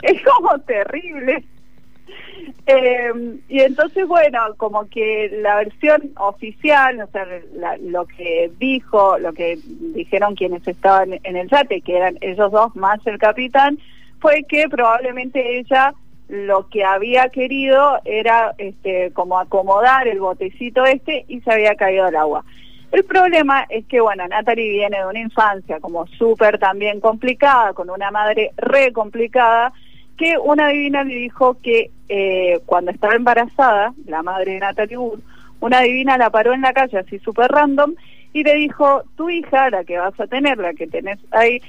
es 0.04 0.22
como 0.24 0.58
terrible. 0.60 1.44
Eh, 2.68 3.12
y 3.48 3.60
entonces, 3.60 4.08
bueno, 4.08 4.40
como 4.58 4.90
que 4.90 5.30
la 5.42 5.58
versión 5.58 6.12
oficial, 6.18 7.00
o 7.00 7.08
sea, 7.12 7.28
lo 7.80 8.08
que 8.08 8.52
dijo, 8.58 9.20
lo 9.20 9.34
que 9.34 9.60
dijeron 9.94 10.34
quienes 10.34 10.68
estaban 10.68 11.20
en 11.22 11.36
el 11.36 11.48
yate, 11.48 11.82
que 11.82 11.96
eran 11.96 12.18
ellos 12.22 12.52
dos 12.52 12.76
más 12.76 13.06
el 13.06 13.20
capitán, 13.20 13.78
fue 14.20 14.46
que 14.50 14.68
probablemente 14.68 15.60
ella 15.60 15.94
lo 16.28 16.68
que 16.70 16.84
había 16.84 17.30
querido 17.30 18.00
era 18.04 18.56
este 18.58 19.12
como 19.14 19.38
acomodar 19.38 20.08
el 20.08 20.20
botecito 20.20 20.86
este 20.86 21.26
y 21.28 21.42
se 21.42 21.52
había 21.52 21.76
caído 21.76 22.06
al 22.06 22.16
agua. 22.16 22.44
El 22.92 23.04
problema 23.04 23.66
es 23.70 23.86
que, 23.88 24.00
bueno, 24.00 24.28
Natalie 24.28 24.70
viene 24.70 25.00
de 25.00 25.06
una 25.06 25.20
infancia 25.20 25.80
como 25.80 26.08
súper 26.08 26.58
también 26.60 27.02
complicada, 27.02 27.74
con 27.74 27.90
una 27.90 28.10
madre 28.10 28.52
re 28.58 28.94
complicada, 28.94 29.74
que 30.18 30.38
una 30.38 30.70
divina 30.70 31.04
le 31.04 31.16
dijo 31.16 31.58
que 31.62 31.92
eh, 32.10 32.60
cuando 32.66 32.92
estaba 32.92 33.16
embarazada, 33.16 33.94
la 34.06 34.24
madre 34.24 34.54
de 34.54 34.60
Natalie 34.60 34.98
Wood, 34.98 35.20
una 35.60 35.82
divina 35.82 36.18
la 36.18 36.30
paró 36.30 36.54
en 36.54 36.62
la 36.62 36.74
calle 36.74 37.00
así 37.00 37.20
súper 37.20 37.52
random 37.52 37.96
y 38.34 38.44
le 38.44 38.56
dijo, 38.56 39.04
tu 39.16 39.30
hija, 39.30 39.70
la 39.70 39.84
que 39.84 39.98
vas 39.98 40.20
a 40.20 40.28
tener, 40.28 40.58
la 40.58 40.74
que 40.74 40.88
tenés 40.88 41.20
ahí, 41.32 41.62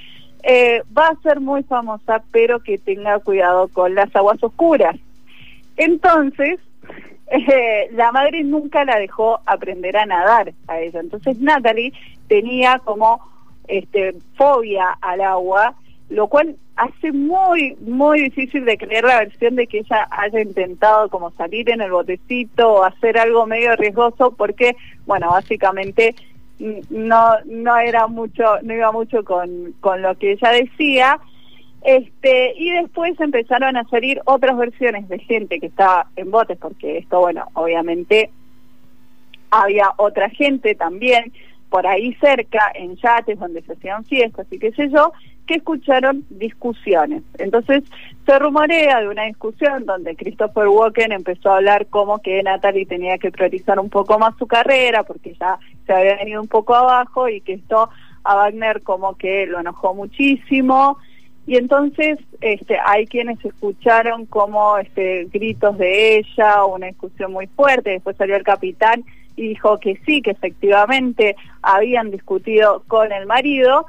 eh, 0.43 0.83
va 0.95 1.07
a 1.07 1.21
ser 1.21 1.39
muy 1.39 1.63
famosa, 1.63 2.21
pero 2.31 2.59
que 2.59 2.77
tenga 2.77 3.19
cuidado 3.19 3.67
con 3.69 3.95
las 3.95 4.13
aguas 4.15 4.41
oscuras. 4.43 4.95
Entonces, 5.77 6.59
eh, 7.31 7.89
la 7.91 8.11
madre 8.11 8.43
nunca 8.43 8.85
la 8.85 8.97
dejó 8.97 9.39
aprender 9.45 9.97
a 9.97 10.05
nadar 10.05 10.53
a 10.67 10.79
ella. 10.79 10.99
Entonces 10.99 11.39
Natalie 11.39 11.93
tenía 12.27 12.79
como 12.79 13.21
este 13.67 14.15
fobia 14.35 14.97
al 15.01 15.21
agua, 15.21 15.75
lo 16.09 16.27
cual 16.27 16.55
hace 16.77 17.11
muy, 17.11 17.75
muy 17.81 18.21
difícil 18.21 18.63
de 18.65 18.77
creer 18.77 19.03
la 19.03 19.19
versión 19.19 19.55
de 19.55 19.67
que 19.67 19.79
ella 19.79 20.07
haya 20.11 20.41
intentado 20.41 21.09
como 21.09 21.31
salir 21.31 21.69
en 21.69 21.81
el 21.81 21.91
botecito 21.91 22.71
o 22.71 22.83
hacer 22.83 23.17
algo 23.17 23.45
medio 23.45 23.75
riesgoso 23.75 24.33
porque, 24.37 24.75
bueno, 25.05 25.31
básicamente 25.31 26.15
no 26.89 27.33
no 27.45 27.77
era 27.77 28.07
mucho 28.07 28.43
no 28.63 28.73
iba 28.73 28.91
mucho 28.91 29.23
con, 29.23 29.73
con 29.79 30.01
lo 30.01 30.15
que 30.17 30.33
ella 30.33 30.51
decía. 30.51 31.19
Este 31.83 32.53
y 32.57 32.71
después 32.71 33.19
empezaron 33.19 33.77
a 33.77 33.83
salir 33.85 34.21
otras 34.25 34.57
versiones 34.57 35.07
de 35.09 35.19
gente 35.19 35.59
que 35.59 35.67
estaba 35.67 36.07
en 36.15 36.31
botes 36.31 36.57
porque 36.57 36.97
esto 36.97 37.19
bueno 37.19 37.45
obviamente 37.53 38.31
había 39.51 39.91
otra 39.97 40.29
gente 40.29 40.73
también 40.73 41.31
por 41.69 41.85
ahí 41.85 42.13
cerca 42.15 42.71
en 42.73 42.95
yates 42.95 43.39
donde 43.39 43.61
se 43.61 43.73
hacían 43.73 44.03
fiestas 44.05 44.47
y 44.49 44.57
qué 44.57 44.71
sé 44.71 44.89
yo 44.89 45.13
que 45.47 45.55
escucharon 45.55 46.23
discusiones. 46.29 47.23
Entonces 47.39 47.83
se 48.25 48.39
rumorea 48.39 48.99
de 48.99 49.07
una 49.07 49.23
discusión 49.23 49.85
donde 49.85 50.15
Christopher 50.15 50.67
Walken 50.67 51.11
empezó 51.11 51.51
a 51.51 51.57
hablar 51.57 51.87
como 51.87 52.19
que 52.19 52.43
Natalie 52.43 52.85
tenía 52.85 53.17
que 53.17 53.31
priorizar 53.31 53.79
un 53.79 53.89
poco 53.89 54.19
más 54.19 54.35
su 54.37 54.45
carrera 54.45 55.03
porque 55.03 55.35
ya 55.39 55.57
se 55.85 55.93
había 55.93 56.17
venido 56.17 56.41
un 56.41 56.47
poco 56.47 56.75
abajo 56.75 57.29
y 57.29 57.41
que 57.41 57.53
esto 57.53 57.89
a 58.23 58.35
Wagner 58.35 58.83
como 58.83 59.15
que 59.15 59.47
lo 59.47 59.59
enojó 59.59 59.95
muchísimo. 59.95 60.97
Y 61.47 61.55
entonces 61.55 62.19
este 62.41 62.77
hay 62.85 63.07
quienes 63.07 63.43
escucharon 63.43 64.25
como 64.25 64.77
este 64.77 65.29
gritos 65.31 65.77
de 65.77 66.17
ella 66.17 66.65
una 66.65 66.87
discusión 66.87 67.31
muy 67.31 67.47
fuerte. 67.47 67.91
Después 67.91 68.17
salió 68.17 68.35
el 68.35 68.43
capitán 68.43 69.05
y 69.37 69.49
dijo 69.49 69.77
que 69.77 70.01
sí 70.05 70.21
que 70.21 70.31
efectivamente 70.31 71.37
habían 71.61 72.11
discutido 72.11 72.83
con 72.87 73.13
el 73.13 73.25
marido 73.25 73.85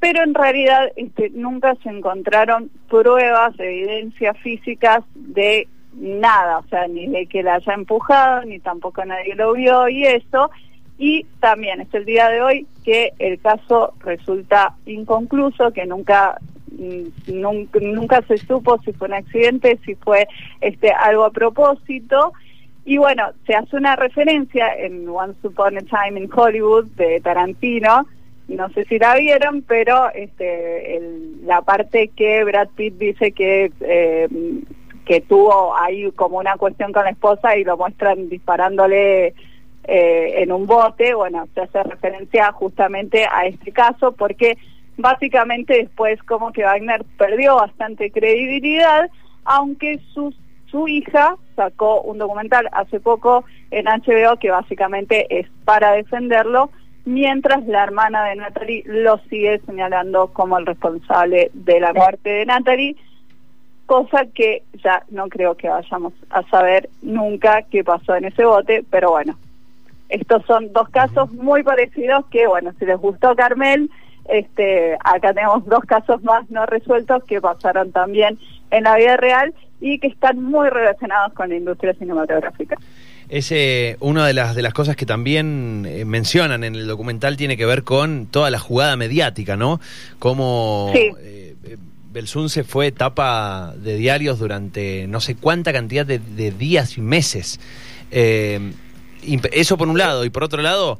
pero 0.00 0.22
en 0.22 0.34
realidad 0.34 0.92
este, 0.96 1.30
nunca 1.30 1.74
se 1.82 1.88
encontraron 1.88 2.70
pruebas, 2.88 3.58
evidencias 3.58 4.36
físicas 4.38 5.02
de 5.14 5.66
nada, 5.94 6.58
o 6.58 6.68
sea, 6.68 6.86
ni 6.86 7.06
de 7.08 7.26
que 7.26 7.42
la 7.42 7.56
haya 7.56 7.74
empujado, 7.74 8.44
ni 8.44 8.60
tampoco 8.60 9.04
nadie 9.04 9.34
lo 9.34 9.52
vio 9.54 9.88
y 9.88 10.04
eso. 10.04 10.50
Y 10.98 11.24
también 11.40 11.80
es 11.80 11.92
el 11.94 12.04
día 12.04 12.28
de 12.28 12.42
hoy 12.42 12.66
que 12.84 13.12
el 13.18 13.40
caso 13.40 13.94
resulta 14.00 14.74
inconcluso, 14.86 15.72
que 15.72 15.86
nunca 15.86 16.38
mm, 16.72 17.32
nunca, 17.80 18.22
se 18.22 18.38
supo 18.38 18.78
si 18.84 18.92
fue 18.92 19.08
un 19.08 19.14
accidente, 19.14 19.78
si 19.84 19.94
fue 19.96 20.26
este 20.60 20.90
algo 20.90 21.24
a 21.24 21.30
propósito. 21.30 22.32
Y 22.84 22.98
bueno, 22.98 23.24
se 23.46 23.54
hace 23.54 23.76
una 23.76 23.96
referencia 23.96 24.74
en 24.74 25.08
Once 25.08 25.46
Upon 25.46 25.76
a 25.76 25.80
Time 25.80 26.20
in 26.20 26.30
Hollywood 26.32 26.86
de 26.96 27.20
Tarantino, 27.20 28.06
no 28.48 28.70
sé 28.70 28.84
si 28.86 28.98
la 28.98 29.14
vieron, 29.16 29.62
pero 29.62 30.10
este, 30.14 31.00
la 31.44 31.62
parte 31.62 32.08
que 32.16 32.44
Brad 32.44 32.68
Pitt 32.74 32.94
dice 32.94 33.32
que 33.32 33.70
eh, 33.80 34.28
que 35.04 35.22
tuvo 35.22 35.74
ahí 35.74 36.10
como 36.12 36.38
una 36.38 36.56
cuestión 36.56 36.92
con 36.92 37.04
la 37.04 37.10
esposa 37.10 37.56
y 37.56 37.64
lo 37.64 37.78
muestran 37.78 38.28
disparándole 38.28 39.28
eh, 39.84 40.34
en 40.42 40.52
un 40.52 40.66
bote, 40.66 41.14
bueno, 41.14 41.48
se 41.54 41.62
hace 41.62 41.82
referencia 41.82 42.52
justamente 42.52 43.26
a 43.30 43.46
este 43.46 43.72
caso 43.72 44.12
porque 44.12 44.58
básicamente 44.98 45.78
después 45.78 46.22
como 46.24 46.52
que 46.52 46.62
Wagner 46.62 47.04
perdió 47.16 47.56
bastante 47.56 48.10
credibilidad, 48.10 49.08
aunque 49.44 49.98
su 50.12 50.88
hija 50.88 51.36
sacó 51.56 52.02
un 52.02 52.18
documental 52.18 52.68
hace 52.72 53.00
poco 53.00 53.44
en 53.70 53.86
HBO 53.86 54.36
que 54.38 54.50
básicamente 54.50 55.26
es 55.40 55.46
para 55.64 55.92
defenderlo 55.92 56.70
mientras 57.08 57.66
la 57.66 57.84
hermana 57.84 58.24
de 58.26 58.36
Natalie 58.36 58.82
lo 58.84 59.18
sigue 59.30 59.60
señalando 59.64 60.28
como 60.28 60.58
el 60.58 60.66
responsable 60.66 61.50
de 61.54 61.80
la 61.80 61.94
muerte 61.94 62.28
de 62.28 62.44
Natalie, 62.44 62.96
cosa 63.86 64.26
que 64.26 64.62
ya 64.84 65.02
no 65.08 65.28
creo 65.28 65.56
que 65.56 65.70
vayamos 65.70 66.12
a 66.28 66.42
saber 66.50 66.90
nunca 67.00 67.62
qué 67.62 67.82
pasó 67.82 68.14
en 68.14 68.26
ese 68.26 68.44
bote, 68.44 68.84
pero 68.90 69.12
bueno, 69.12 69.38
estos 70.10 70.44
son 70.44 70.70
dos 70.74 70.90
casos 70.90 71.32
muy 71.32 71.62
parecidos 71.62 72.26
que, 72.26 72.46
bueno, 72.46 72.72
si 72.78 72.84
les 72.84 72.98
gustó 72.98 73.34
Carmel, 73.34 73.90
este, 74.28 74.98
acá 75.02 75.32
tenemos 75.32 75.64
dos 75.64 75.84
casos 75.86 76.22
más 76.22 76.50
no 76.50 76.66
resueltos 76.66 77.24
que 77.24 77.40
pasaron 77.40 77.90
también 77.90 78.38
en 78.70 78.84
la 78.84 78.96
vida 78.96 79.16
real 79.16 79.54
y 79.80 79.98
que 79.98 80.08
están 80.08 80.42
muy 80.42 80.68
relacionados 80.68 81.32
con 81.32 81.48
la 81.48 81.56
industria 81.56 81.94
cinematográfica. 81.94 82.76
Es 83.28 83.52
una 84.00 84.26
de 84.26 84.32
las, 84.32 84.54
de 84.54 84.62
las 84.62 84.72
cosas 84.72 84.96
que 84.96 85.04
también 85.04 85.84
eh, 85.86 86.06
mencionan 86.06 86.64
en 86.64 86.74
el 86.74 86.86
documental 86.86 87.36
tiene 87.36 87.58
que 87.58 87.66
ver 87.66 87.84
con 87.84 88.26
toda 88.26 88.50
la 88.50 88.58
jugada 88.58 88.96
mediática, 88.96 89.54
¿no? 89.54 89.80
Cómo 90.18 90.90
eh, 90.94 91.54
Belsunce 92.10 92.64
fue 92.64 92.90
tapa 92.90 93.74
de 93.76 93.96
diarios 93.96 94.38
durante 94.38 95.06
no 95.08 95.20
sé 95.20 95.34
cuánta 95.34 95.74
cantidad 95.74 96.06
de, 96.06 96.18
días 96.52 96.96
y 96.96 97.02
meses. 97.02 97.60
Eh, 98.10 98.72
eso 99.52 99.76
por 99.76 99.88
un 99.88 99.98
lado, 99.98 100.24
y 100.24 100.30
por 100.30 100.44
otro 100.44 100.62
lado, 100.62 100.98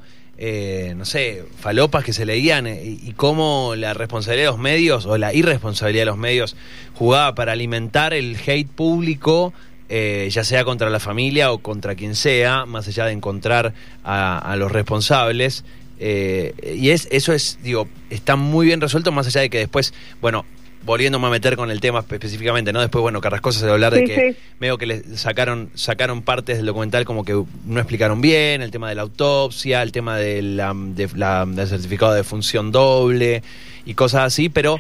no 0.97 1.05
sé, 1.07 1.45
falopas 1.59 2.05
que 2.05 2.13
se 2.13 2.27
leían 2.27 2.67
y 2.67 3.13
cómo 3.17 3.75
la 3.75 3.95
responsabilidad 3.95 4.49
de 4.49 4.53
los 4.53 4.61
medios 4.61 5.07
o 5.07 5.17
la 5.17 5.33
irresponsabilidad 5.33 6.03
de 6.03 6.07
los 6.07 6.19
medios 6.19 6.57
jugaba 6.95 7.35
para 7.35 7.53
alimentar 7.53 8.13
el 8.13 8.37
hate 8.47 8.69
público 8.69 9.55
eh, 9.89 10.29
ya 10.31 10.45
sea 10.45 10.65
contra 10.65 10.91
la 10.91 11.01
familia 11.01 11.51
o 11.53 11.59
contra 11.59 11.95
quien 11.95 12.15
sea, 12.15 12.67
más 12.67 12.89
allá 12.89 13.07
de 13.07 13.13
encontrar 13.13 13.73
a, 14.05 14.55
los 14.59 14.71
responsables. 14.71 15.65
Eh, 16.01 16.55
y 16.77 16.91
es 16.91 17.09
eso 17.11 17.33
es, 17.33 17.59
digo, 17.63 17.89
está 18.11 18.37
muy 18.37 18.67
bien 18.67 18.81
resuelto, 18.81 19.13
más 19.13 19.27
allá 19.27 19.41
de 19.41 19.51
que 19.51 19.59
después, 19.59 19.95
bueno, 20.21 20.45
volviéndome 20.85 21.27
a 21.27 21.31
meter 21.31 21.57
con 21.57 21.71
el 21.71 21.81
tema 21.81 22.05
específicamente, 22.09 22.73
¿no? 22.73 22.81
Después, 22.81 23.03
bueno, 23.03 23.21
Carrascosa 23.21 23.61
se 23.61 23.67
va 23.67 23.73
a 23.73 23.75
hablar 23.75 23.95
de 23.95 24.05
que 24.05 24.37
veo 24.61 24.79
que 24.79 24.87
le 24.87 25.17
sacaron, 25.17 25.71
sacaron 25.75 26.23
partes 26.23 26.59
del 26.59 26.67
documental 26.67 27.05
como 27.05 27.25
que 27.25 27.33
no 27.67 27.81
explicaron 27.81 28.21
bien, 28.21 28.63
el 28.63 28.71
tema 28.71 28.89
de 28.89 28.95
la 28.95 29.03
autopsia, 29.03 29.83
el 29.83 29.93
tema 29.93 30.17
de 30.19 30.43
la, 30.43 30.75
del 30.75 31.69
certificado 31.69 32.15
de 32.15 32.25
función 32.25 32.71
doble 32.73 33.43
y 33.85 33.95
cosas 33.95 34.23
así, 34.23 34.49
pero 34.49 34.77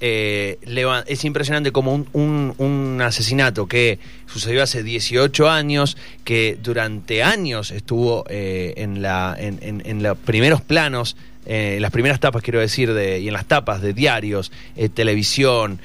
eh, 0.00 0.58
es 1.06 1.24
impresionante 1.24 1.72
como 1.72 2.04
un, 2.12 3.00
asesinato 3.02 3.66
que 3.66 3.98
sucedió 4.26 4.62
hace 4.62 4.82
18 4.82 5.48
años, 5.48 5.96
que 6.24 6.58
durante 6.62 7.22
años 7.22 7.70
estuvo 7.70 8.24
eh, 8.28 8.74
en, 8.76 9.02
la, 9.02 9.36
en, 9.38 10.02
los 10.02 10.18
primeros 10.18 10.62
planos, 10.62 11.16
en 11.46 11.82
las 11.82 11.90
primeras 11.90 12.20
tapas, 12.20 12.42
quiero 12.42 12.60
decir, 12.60 12.92
de, 12.92 13.20
y 13.20 13.28
en 13.28 13.34
las 13.34 13.46
tapas 13.46 13.82
de 13.82 13.92
diarios, 13.92 14.52
eh, 14.76 14.88
televisión, 14.88 15.80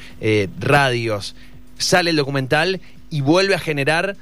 radios, 0.60 1.36
sale 1.78 2.10
el 2.10 2.16
documental 2.16 2.82
y 3.10 3.22
vuelve 3.22 3.56
a 3.56 3.60
generar 3.60 4.16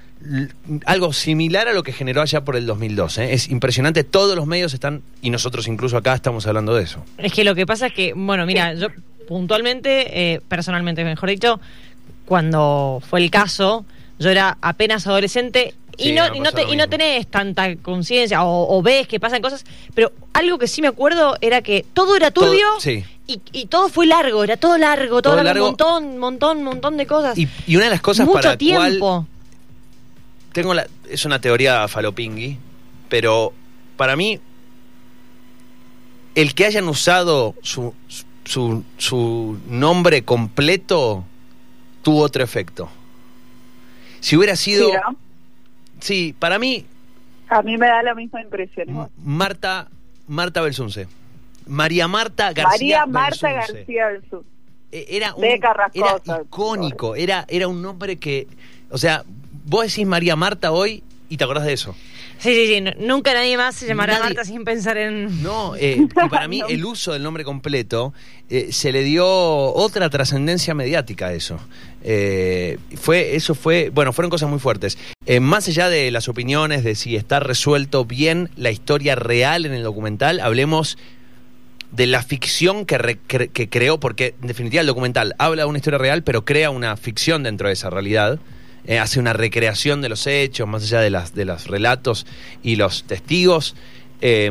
algo 0.85 1.13
similar 1.13 1.67
a 1.67 1.73
lo 1.73 1.83
que 1.83 1.93
generó 1.93 2.21
allá 2.21 2.43
por 2.43 2.55
el 2.55 2.65
2002. 2.65 3.19
Es 3.19 3.49
impresionante, 3.49 4.03
todos 4.03 4.35
los 4.35 4.47
medios 4.47 4.73
están, 4.73 5.01
y 5.21 5.29
nosotros 5.29 5.67
incluso 5.67 5.97
acá 5.97 6.13
estamos 6.13 6.47
hablando 6.47 6.73
de 6.73 6.83
eso. 6.83 7.05
Es 7.17 7.33
que 7.33 7.43
lo 7.43 7.55
que 7.55 7.65
pasa 7.65 7.87
es 7.87 7.93
que, 7.93 8.13
bueno, 8.13 8.45
mira, 8.45 8.73
yo 8.73 8.87
puntualmente, 9.27 10.33
eh, 10.33 10.41
personalmente, 10.47 11.03
mejor 11.03 11.29
dicho, 11.29 11.59
cuando 12.25 13.01
fue 13.07 13.21
el 13.21 13.29
caso, 13.29 13.85
yo 14.19 14.29
era 14.29 14.57
apenas 14.61 15.05
adolescente 15.07 15.75
y, 15.97 16.11
no, 16.11 16.33
y, 16.33 16.39
no 16.39 16.49
y 16.71 16.75
no 16.75 16.87
tenés 16.87 17.27
tanta 17.27 17.75
conciencia 17.77 18.43
o, 18.43 18.81
ves 18.81 19.07
que 19.07 19.19
pasan 19.19 19.41
cosas, 19.41 19.65
pero 19.95 20.11
algo 20.33 20.59
que 20.59 20.67
sí 20.67 20.81
me 20.81 20.87
acuerdo 20.87 21.37
era 21.41 21.61
que 21.61 21.85
todo 21.93 22.15
era 22.15 22.29
turbio 22.29 22.67
y, 23.25 23.41
y, 23.51 23.65
todo 23.65 23.89
fue 23.89 24.05
largo, 24.05 24.43
era 24.43 24.57
todo 24.57 24.77
largo, 24.77 25.21
todo, 25.21 25.41
largo, 25.41 25.65
un 25.65 25.69
montón, 25.71 26.17
montón, 26.17 26.63
montón 26.63 26.97
de 26.97 27.07
cosas. 27.07 27.37
Y, 27.37 27.47
una 27.75 27.85
de 27.85 27.91
las 27.91 28.01
cosas 28.01 28.25
Mucho 28.25 28.41
para 28.41 28.57
tiempo. 28.57 29.25
tengo 30.53 30.73
la, 30.73 30.87
es 31.09 31.25
una 31.25 31.41
teoría 31.41 31.87
falopingui, 31.87 32.57
pero 33.09 33.53
para 33.97 34.15
mí 34.15 34.39
el 36.35 36.53
que 36.53 36.65
hayan 36.65 36.87
usado 36.87 37.55
su 37.63 37.93
su, 38.07 38.26
su 38.47 39.59
nombre 39.67 40.23
completo 40.23 41.23
tuvo 42.01 42.21
otro 42.21 42.43
efecto. 42.43 42.89
Si 44.19 44.37
hubiera 44.37 44.55
sido... 44.55 44.89
Sí, 45.99 46.33
para 46.37 46.59
mí... 46.59 46.85
A 47.49 47.61
mí 47.61 47.77
me 47.77 47.87
da 47.87 48.03
la 48.03 48.13
misma 48.13 48.41
impresión. 48.41 49.09
Marta, 49.17 49.89
Marta 50.27 50.61
Belsunce. 50.61 51.07
María 51.65 52.07
Marta 52.07 52.53
García 52.53 53.05
María 53.05 53.05
Marta 53.05 53.51
García 53.51 54.07
Belsunce. 54.07 54.49
E, 54.91 55.05
era, 55.09 55.33
un, 55.35 55.43
era 55.43 55.81
icónico, 56.43 57.15
era, 57.15 57.45
era 57.49 57.67
un 57.67 57.81
nombre 57.81 58.17
que... 58.17 58.47
O 58.89 58.97
sea, 58.97 59.23
vos 59.65 59.87
decís 59.87 60.07
María 60.07 60.35
Marta 60.37 60.71
hoy 60.71 61.03
y 61.29 61.37
te 61.37 61.43
acordás 61.43 61.65
de 61.65 61.73
eso. 61.73 61.95
Sí, 62.39 62.53
sí, 62.53 62.67
sí. 62.67 62.83
Nunca 62.99 63.33
nadie 63.33 63.57
más 63.57 63.75
se 63.75 63.87
llamará 63.87 64.19
Marta 64.19 64.45
sin 64.45 64.63
pensar 64.63 64.97
en. 64.97 65.41
No, 65.41 65.75
eh, 65.79 65.97
y 65.99 66.29
para 66.29 66.47
mí 66.47 66.61
el 66.67 66.85
uso 66.85 67.13
del 67.13 67.23
nombre 67.23 67.43
completo 67.43 68.13
eh, 68.49 68.69
se 68.71 68.91
le 68.91 69.03
dio 69.03 69.27
otra 69.27 70.09
trascendencia 70.09 70.73
mediática 70.73 71.27
a 71.27 71.33
eso. 71.33 71.59
Eh, 72.03 72.77
fue, 72.95 73.35
eso 73.35 73.55
fue, 73.55 73.89
bueno, 73.89 74.13
fueron 74.13 74.29
cosas 74.29 74.49
muy 74.49 74.59
fuertes. 74.59 74.97
más 75.41 75.67
allá 75.67 75.89
de 75.89 76.11
las 76.11 76.29
opiniones 76.29 76.83
de 76.83 76.95
si 76.95 77.15
está 77.15 77.39
resuelto 77.39 78.05
bien 78.05 78.49
la 78.55 78.71
historia 78.71 79.15
real 79.15 79.65
en 79.65 79.73
el 79.73 79.83
documental, 79.83 80.39
hablemos 80.39 80.97
de 81.91 82.05
la 82.05 82.21
ficción 82.21 82.85
que, 82.85 83.17
que 83.27 83.69
creó, 83.69 83.99
porque 83.99 84.35
en 84.41 84.47
definitiva 84.47 84.81
el 84.81 84.87
documental 84.87 85.35
habla 85.39 85.63
de 85.63 85.69
una 85.69 85.79
historia 85.79 85.97
real, 85.97 86.21
pero 86.23 86.45
crea 86.45 86.69
una 86.69 86.95
ficción 86.97 87.43
dentro 87.43 87.67
de 87.67 87.73
esa 87.73 87.89
realidad. 87.89 88.39
Eh, 88.87 88.99
hace 88.99 89.19
una 89.19 89.33
recreación 89.33 90.01
de 90.01 90.09
los 90.09 90.25
hechos, 90.27 90.67
más 90.67 90.83
allá 90.83 91.01
de, 91.01 91.09
las, 91.09 91.35
de 91.35 91.45
los 91.45 91.67
relatos 91.67 92.25
y 92.63 92.77
los 92.77 93.03
testigos. 93.03 93.75
Eh, 94.21 94.49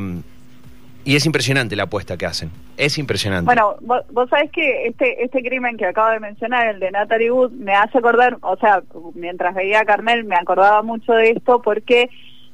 y 1.07 1.15
es 1.15 1.25
impresionante 1.25 1.77
la 1.77 1.85
apuesta 1.85 2.17
que 2.17 2.27
hacen. 2.27 2.51
Es 2.77 2.99
impresionante. 2.99 3.47
Bueno, 3.47 3.77
vos, 3.81 4.03
vos, 4.11 4.29
sabés 4.29 4.51
que 4.51 4.89
este 4.89 5.25
este 5.25 5.41
crimen 5.41 5.77
que 5.77 5.87
acabo 5.87 6.11
de 6.11 6.19
mencionar, 6.19 6.67
el 6.67 6.81
de 6.81 6.91
Natalie 6.91 7.31
Wood, 7.31 7.53
me 7.53 7.75
hace 7.75 7.99
acordar, 7.99 8.39
o 8.43 8.57
sea, 8.57 8.83
mientras 9.15 9.55
veía 9.55 9.81
a 9.81 9.85
Carmel 9.85 10.25
me 10.25 10.35
acordaba 10.35 10.83
mucho 10.83 11.13
de 11.13 11.31
esto 11.31 11.63
porque 11.63 12.11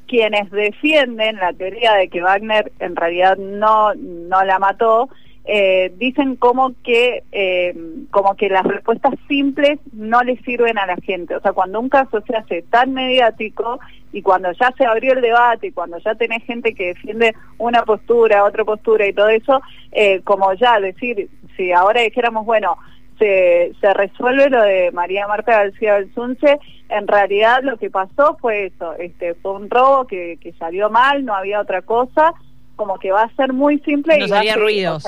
quienes 0.06 0.50
defienden 0.50 1.36
la 1.36 1.54
teoría 1.54 1.94
de 1.94 2.08
que 2.08 2.20
Wagner 2.20 2.70
en 2.78 2.94
realidad 2.94 3.38
no, 3.38 3.94
no 3.94 4.44
la 4.44 4.58
mató, 4.58 5.08
eh, 5.44 5.92
dicen 5.96 6.36
como 6.36 6.72
que 6.84 7.24
eh, 7.32 7.74
como 8.10 8.36
que 8.36 8.48
las 8.48 8.62
respuestas 8.62 9.14
simples 9.26 9.80
no 9.92 10.22
le 10.22 10.36
sirven 10.42 10.78
a 10.78 10.86
la 10.86 10.96
gente. 10.96 11.34
O 11.34 11.40
sea, 11.40 11.52
cuando 11.52 11.80
un 11.80 11.88
caso 11.88 12.22
se 12.26 12.36
hace 12.36 12.62
tan 12.62 12.92
mediático 12.92 13.80
y 14.12 14.22
cuando 14.22 14.52
ya 14.52 14.72
se 14.78 14.84
abrió 14.84 15.14
el 15.14 15.20
debate 15.20 15.68
y 15.68 15.72
cuando 15.72 15.98
ya 15.98 16.14
tenés 16.14 16.44
gente 16.44 16.74
que 16.74 16.88
defiende 16.88 17.34
una 17.58 17.82
postura, 17.82 18.44
otra 18.44 18.64
postura 18.64 19.06
y 19.06 19.12
todo 19.12 19.28
eso, 19.28 19.60
eh, 19.90 20.20
como 20.22 20.52
ya 20.54 20.78
decir, 20.78 21.28
si 21.56 21.72
ahora 21.72 22.02
dijéramos, 22.02 22.46
bueno, 22.46 22.76
se, 23.18 23.72
se 23.80 23.94
resuelve 23.94 24.48
lo 24.48 24.62
de 24.62 24.92
María 24.92 25.26
Marta 25.26 25.64
García 25.64 25.94
Belsunce, 25.94 26.60
en 26.88 27.08
realidad 27.08 27.62
lo 27.62 27.78
que 27.78 27.90
pasó 27.90 28.36
fue 28.40 28.66
eso, 28.66 28.94
este 28.94 29.34
fue 29.34 29.52
un 29.52 29.70
robo 29.70 30.06
que, 30.06 30.38
que 30.40 30.52
salió 30.52 30.90
mal, 30.90 31.24
no 31.24 31.34
había 31.34 31.60
otra 31.60 31.82
cosa, 31.82 32.34
como 32.76 32.98
que 32.98 33.10
va 33.10 33.22
a 33.22 33.34
ser 33.34 33.52
muy 33.52 33.78
simple 33.80 34.18
y 34.18 34.28
va 34.28 34.40
a 34.40 34.56
ruidos. 34.56 35.04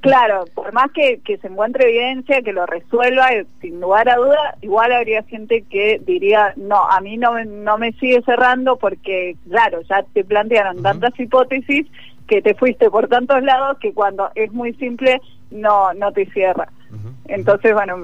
Claro, 0.00 0.44
por 0.54 0.72
más 0.72 0.90
que, 0.92 1.20
que 1.24 1.36
se 1.38 1.48
encuentre 1.48 1.84
evidencia, 1.84 2.40
que 2.40 2.52
lo 2.52 2.64
resuelva, 2.64 3.32
eh, 3.32 3.44
sin 3.60 3.80
lugar 3.80 4.08
a 4.08 4.16
duda, 4.16 4.56
igual 4.62 4.92
habría 4.92 5.22
gente 5.24 5.62
que 5.68 6.00
diría, 6.06 6.54
no, 6.56 6.88
a 6.88 7.00
mí 7.02 7.18
no 7.18 7.32
me, 7.32 7.44
no 7.44 7.76
me 7.76 7.92
sigue 7.92 8.22
cerrando 8.22 8.76
porque, 8.76 9.36
claro, 9.48 9.82
ya 9.82 10.02
te 10.14 10.24
plantearon 10.24 10.82
tantas 10.82 11.18
hipótesis 11.20 11.86
que 12.26 12.40
te 12.40 12.54
fuiste 12.54 12.88
por 12.88 13.08
tantos 13.08 13.42
lados 13.42 13.76
que 13.78 13.92
cuando 13.92 14.30
es 14.34 14.52
muy 14.52 14.72
simple 14.74 15.20
no, 15.50 15.92
no 15.94 16.12
te 16.12 16.26
cierra. 16.30 16.68
Entonces, 17.26 17.72
bueno, 17.72 17.96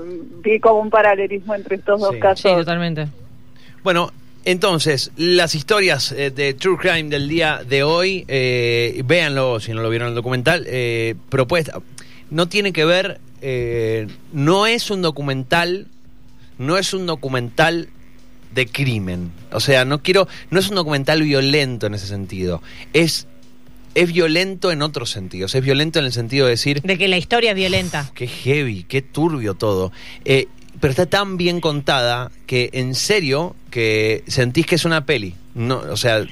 vi 0.43 0.61
como 0.61 0.81
un 0.81 0.91
paralelismo 0.91 1.55
entre 1.55 1.77
estos 1.77 2.01
dos 2.01 2.17
casos. 2.17 2.41
Sí, 2.41 2.57
totalmente. 2.57 3.09
Bueno, 3.83 4.11
entonces, 4.47 5.11
las 5.17 5.57
historias 5.57 6.13
eh, 6.13 6.31
de 6.31 6.55
True 6.55 6.79
Crime 6.79 7.11
del 7.11 7.29
día 7.29 7.63
de 7.69 7.83
hoy, 7.83 8.25
eh, 8.29 9.03
véanlo 9.05 9.59
si 9.59 9.73
no 9.73 9.83
lo 9.83 9.91
vieron 9.91 10.07
en 10.07 10.11
el 10.13 10.15
documental, 10.15 10.65
eh, 10.69 11.17
propuesta, 11.29 11.83
no 12.31 12.49
tiene 12.49 12.73
que 12.73 12.85
ver, 12.85 13.21
eh, 13.43 14.07
no 14.33 14.69
es 14.69 14.89
un 14.93 15.03
documental, 15.03 15.89
no 16.59 16.79
es 16.79 16.95
un 16.95 17.07
documental 17.07 17.89
de 18.55 18.69
crimen, 18.69 19.33
o 19.51 19.59
sea, 19.59 19.85
no 19.85 20.01
quiero, 20.01 20.29
no 20.51 20.61
es 20.61 20.69
un 20.69 20.77
documental 20.77 21.23
violento 21.23 21.89
en 21.89 21.95
ese 21.95 22.07
sentido, 22.07 22.63
es 22.93 23.27
es 23.97 24.13
violento 24.13 24.71
en 24.71 24.83
otros 24.83 25.11
sentidos. 25.11 25.55
Es 25.55 25.65
violento 25.65 25.99
en 25.99 26.05
el 26.05 26.13
sentido 26.13 26.45
de 26.45 26.51
decir. 26.51 26.83
De 26.83 26.99
que 26.99 27.09
la 27.09 27.17
historia 27.17 27.53
es 27.53 27.57
violenta. 27.57 28.11
Qué 28.15 28.27
heavy, 28.27 28.85
qué 28.85 29.01
turbio 29.01 29.55
todo. 29.55 29.91
Eh, 30.27 30.49
pero 30.81 30.91
está 30.91 31.07
tan 31.07 31.37
bien 31.37 31.61
contada 31.61 32.31
que 32.47 32.71
en 32.73 32.95
serio 32.95 33.57
que 33.71 34.25
sentís 34.27 34.67
que 34.67 34.75
es 34.75 34.85
una 34.85 35.05
peli. 35.05 35.35
No, 35.55 35.79
o 35.79 35.97
sea, 35.97 36.27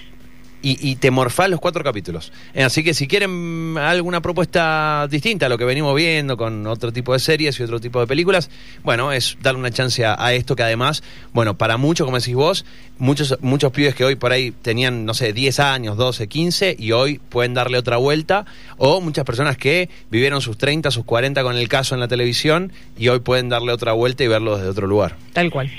y, 0.67 0.97
te 0.97 1.11
morfás 1.11 1.51
los 1.51 1.61
cuatro 1.61 1.85
capítulos. 1.85 2.33
Eh, 2.55 2.63
así 2.63 2.83
que 2.83 2.95
si 2.95 3.07
quieren 3.07 3.77
alguna 3.77 4.23
propuesta 4.23 5.07
distinta 5.11 5.47
a 5.47 5.49
lo 5.51 5.59
que 5.59 5.65
venimos 5.67 5.95
viendo 5.95 6.39
con 6.39 6.67
otro 6.67 6.91
tipo 6.91 7.13
de 7.13 7.19
series 7.19 7.61
y 7.61 7.63
otro 7.63 7.81
tipo 7.81 8.01
de 8.01 8.07
películas, 8.07 8.49
bueno, 8.83 9.13
es 9.13 9.37
darle 9.43 9.61
una 9.61 9.71
chance 9.71 10.07
a, 10.07 10.33
esto 10.33 10.57
que 10.57 10.63
además, 10.63 11.03
bueno, 11.35 11.59
para 11.59 11.77
muchos, 11.77 12.07
como 12.07 12.19
decís 12.19 12.35
vos, 12.35 12.65
muchos, 12.99 13.39
muchos 13.43 13.73
pibes 13.73 13.95
que 13.95 14.05
hoy 14.05 14.17
por 14.17 14.33
ahí 14.33 14.51
tenían, 14.51 15.05
no 15.05 15.15
sé, 15.15 15.33
10 15.33 15.61
años, 15.61 15.97
12, 15.97 16.29
15 16.29 16.77
y 16.79 16.93
hoy 16.93 17.19
pueden 17.19 17.55
darle 17.55 17.79
otra 17.79 17.97
vuelta, 17.97 18.45
o 18.77 19.01
muchas 19.01 19.25
personas 19.25 19.57
que 19.57 19.89
vivieron 20.11 20.41
sus 20.41 20.59
30, 20.59 20.91
sus 20.91 21.05
40 21.05 21.43
con 21.43 21.57
el 21.57 21.69
caso 21.69 21.95
en 21.95 22.01
la 22.01 22.09
televisión 22.09 22.73
y 22.97 23.09
hoy 23.09 23.21
pueden 23.21 23.49
darle 23.49 23.73
otra 23.73 23.93
vuelta 23.93 24.25
y 24.25 24.29
verlo 24.29 24.57
desde 24.57 24.71
otro 24.71 24.87
lugar. 24.87 25.17
Tal 25.33 25.51
cual. 25.51 25.71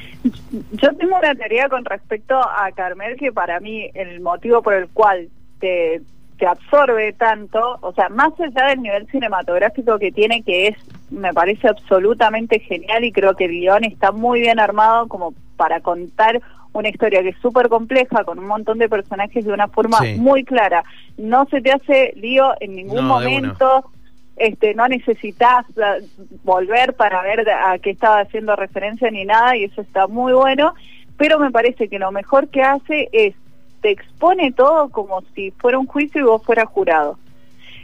Yo 0.71 0.95
tengo 0.95 1.17
una 1.17 1.35
teoría 1.35 1.69
con 1.69 1.85
respecto 1.85 2.35
a 2.35 2.71
Carmel 2.75 3.15
que 3.17 3.31
para 3.31 3.59
mí 3.59 3.89
el 3.93 4.21
motivo 4.21 4.61
por 4.61 4.73
el 4.73 4.87
cual 4.89 5.29
te, 5.59 6.01
te 6.37 6.47
absorbe 6.47 7.13
tanto, 7.13 7.77
o 7.81 7.93
sea, 7.93 8.09
más 8.09 8.31
allá 8.39 8.67
del 8.67 8.81
nivel 8.81 9.07
cinematográfico 9.07 9.99
que 9.99 10.11
tiene, 10.11 10.43
que 10.43 10.67
es, 10.67 10.77
me 11.11 11.33
parece 11.33 11.67
absolutamente 11.67 12.59
genial 12.59 13.03
y 13.03 13.11
creo 13.11 13.35
que 13.35 13.45
el 13.45 13.51
guion 13.51 13.83
está 13.83 14.11
muy 14.11 14.41
bien 14.41 14.59
armado 14.59 15.07
como 15.07 15.33
para 15.55 15.79
contar 15.79 16.41
una 16.79 16.89
historia 16.89 17.21
que 17.21 17.29
es 17.29 17.37
súper 17.41 17.69
compleja, 17.69 18.23
con 18.23 18.39
un 18.39 18.47
montón 18.47 18.77
de 18.77 18.89
personajes 18.89 19.45
de 19.45 19.53
una 19.53 19.67
forma 19.67 19.99
muy 20.17 20.43
clara. 20.43 20.83
No 21.17 21.45
se 21.49 21.61
te 21.61 21.71
hace 21.71 22.13
lío 22.15 22.53
en 22.59 22.75
ningún 22.75 23.05
momento 23.05 23.89
este, 24.37 24.73
no 24.73 24.87
necesitas 24.87 25.65
eh, 25.77 26.05
volver 26.43 26.93
para 26.93 27.21
ver 27.21 27.49
a 27.49 27.77
qué 27.79 27.91
estaba 27.91 28.19
haciendo 28.19 28.55
referencia 28.55 29.09
ni 29.09 29.23
nada 29.23 29.55
y 29.55 29.63
eso 29.65 29.81
está 29.81 30.07
muy 30.07 30.33
bueno, 30.33 30.73
pero 31.17 31.39
me 31.39 31.51
parece 31.51 31.87
que 31.87 31.99
lo 31.99 32.11
mejor 32.11 32.49
que 32.49 32.61
hace 32.61 33.09
es 33.13 33.33
te 33.81 33.91
expone 33.91 34.51
todo 34.51 34.89
como 34.89 35.21
si 35.33 35.51
fuera 35.51 35.77
un 35.77 35.85
juicio 35.85 36.19
y 36.21 36.25
vos 36.25 36.43
fueras 36.43 36.67
jurado. 36.67 37.17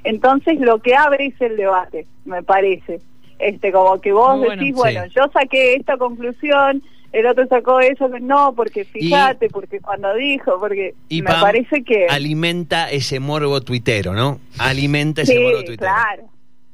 Entonces 0.04 0.60
lo 0.60 0.80
que 0.80 0.96
abre 0.96 1.28
es 1.28 1.42
el 1.42 1.56
debate, 1.56 2.08
me 2.26 2.44
parece. 2.44 3.00
Este, 3.40 3.72
como 3.72 4.00
que 4.02 4.12
vos 4.12 4.42
decís, 4.42 4.76
bueno, 4.76 5.06
yo 5.06 5.24
saqué 5.32 5.76
esta 5.76 5.98
conclusión, 5.98 6.84
el 7.12 7.26
otro 7.26 7.46
sacó 7.48 7.80
eso, 7.82 8.08
no, 8.22 8.54
porque 8.56 8.86
fíjate, 8.86 9.50
porque 9.50 9.80
cuando 9.82 10.14
dijo, 10.16 10.60
porque 10.60 10.96
me 11.10 11.22
parece 11.24 11.84
que... 11.84 12.08
Alimenta 12.08 12.90
ese 12.90 13.20
morbo 13.20 13.62
tuitero, 13.62 14.14
¿no? 14.14 14.40
Alimenta 14.58 15.24
ese 15.24 15.40
morbo 15.40 15.64
tuitero. 15.64 15.78
claro. 15.78 16.32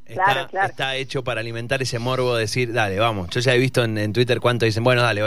Está, 0.08 0.96
hecho 0.96 1.24
para 1.24 1.42
alimentar 1.42 1.82
ese 1.82 2.00
morbo 2.00 2.36
de 2.36 2.42
decir, 2.42 2.72
dale, 2.72 2.98
vamos. 2.98 3.30
Yo 3.30 3.42
ya 3.42 3.54
he 3.54 3.58
visto 3.58 3.84
en, 3.84 4.14
Twitter 4.14 4.40
cuánto 4.40 4.66
dicen, 4.66 4.84
bueno, 4.84 5.02
dale, 5.02 5.22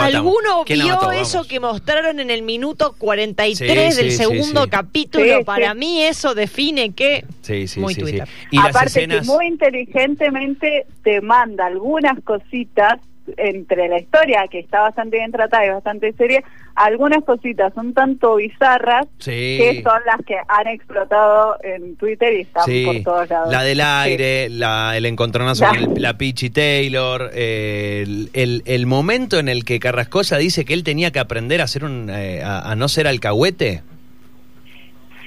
¿Alguno 0.00 0.64
vio 0.64 1.12
eso 1.12 1.46
que 1.46 1.60
mostraron 1.60 2.18
en 2.18 2.30
el 2.30 2.42
minuto 2.42 2.94
43 2.98 3.96
del 3.96 4.12
segundo 4.12 4.68
capítulo? 4.68 5.44
para 5.44 5.74
mí 5.74 6.02
eso 6.02 6.34
define 6.34 6.92
que... 6.92 7.24
Sí, 7.42 7.68
sí, 7.68 7.78
muy 7.78 7.94
sí, 7.94 8.00
Twitter. 8.00 8.28
Y 8.50 8.58
Aparte 8.58 9.06
que 9.06 9.20
muy 9.22 9.46
inteligentemente 9.46 10.86
te 11.04 11.20
manda 11.20 11.66
algunas 11.66 12.20
cositas 12.24 12.98
entre 13.36 13.88
la 13.88 13.98
historia, 13.98 14.46
que 14.50 14.60
está 14.60 14.80
bastante 14.80 15.18
bien 15.18 15.32
tratada 15.32 15.66
y 15.66 15.70
bastante 15.70 16.12
seria, 16.12 16.42
algunas 16.74 17.24
cositas 17.24 17.72
son 17.74 17.94
tanto 17.94 18.36
bizarras 18.36 19.06
que 19.24 19.82
son 19.82 20.00
las 20.04 20.24
que 20.26 20.36
han 20.46 20.68
explotado 20.68 21.56
en 21.62 21.96
Twitter 21.96 22.34
y 22.34 22.40
están 22.42 22.64
por 22.84 23.02
todos 23.02 23.30
lados. 23.30 23.50
La 23.50 23.62
del 23.62 23.80
aire, 23.80 24.48
la, 24.50 24.96
el 24.96 25.06
encontronazo 25.06 25.66
con 25.66 25.94
la 25.96 26.18
Peachy 26.18 26.50
Taylor, 26.50 27.30
el, 27.34 28.30
el, 28.32 28.86
momento 28.86 29.38
en 29.38 29.48
el 29.48 29.64
que 29.64 29.80
Carrascosa 29.80 30.36
dice 30.36 30.64
que 30.64 30.74
él 30.74 30.84
tenía 30.84 31.10
que 31.10 31.18
aprender 31.18 31.60
a, 31.60 31.64
hacer 31.64 31.84
un, 31.84 32.10
eh, 32.10 32.42
a 32.44 32.74
no 32.76 32.88
ser 32.88 33.06
alcahuete. 33.06 33.82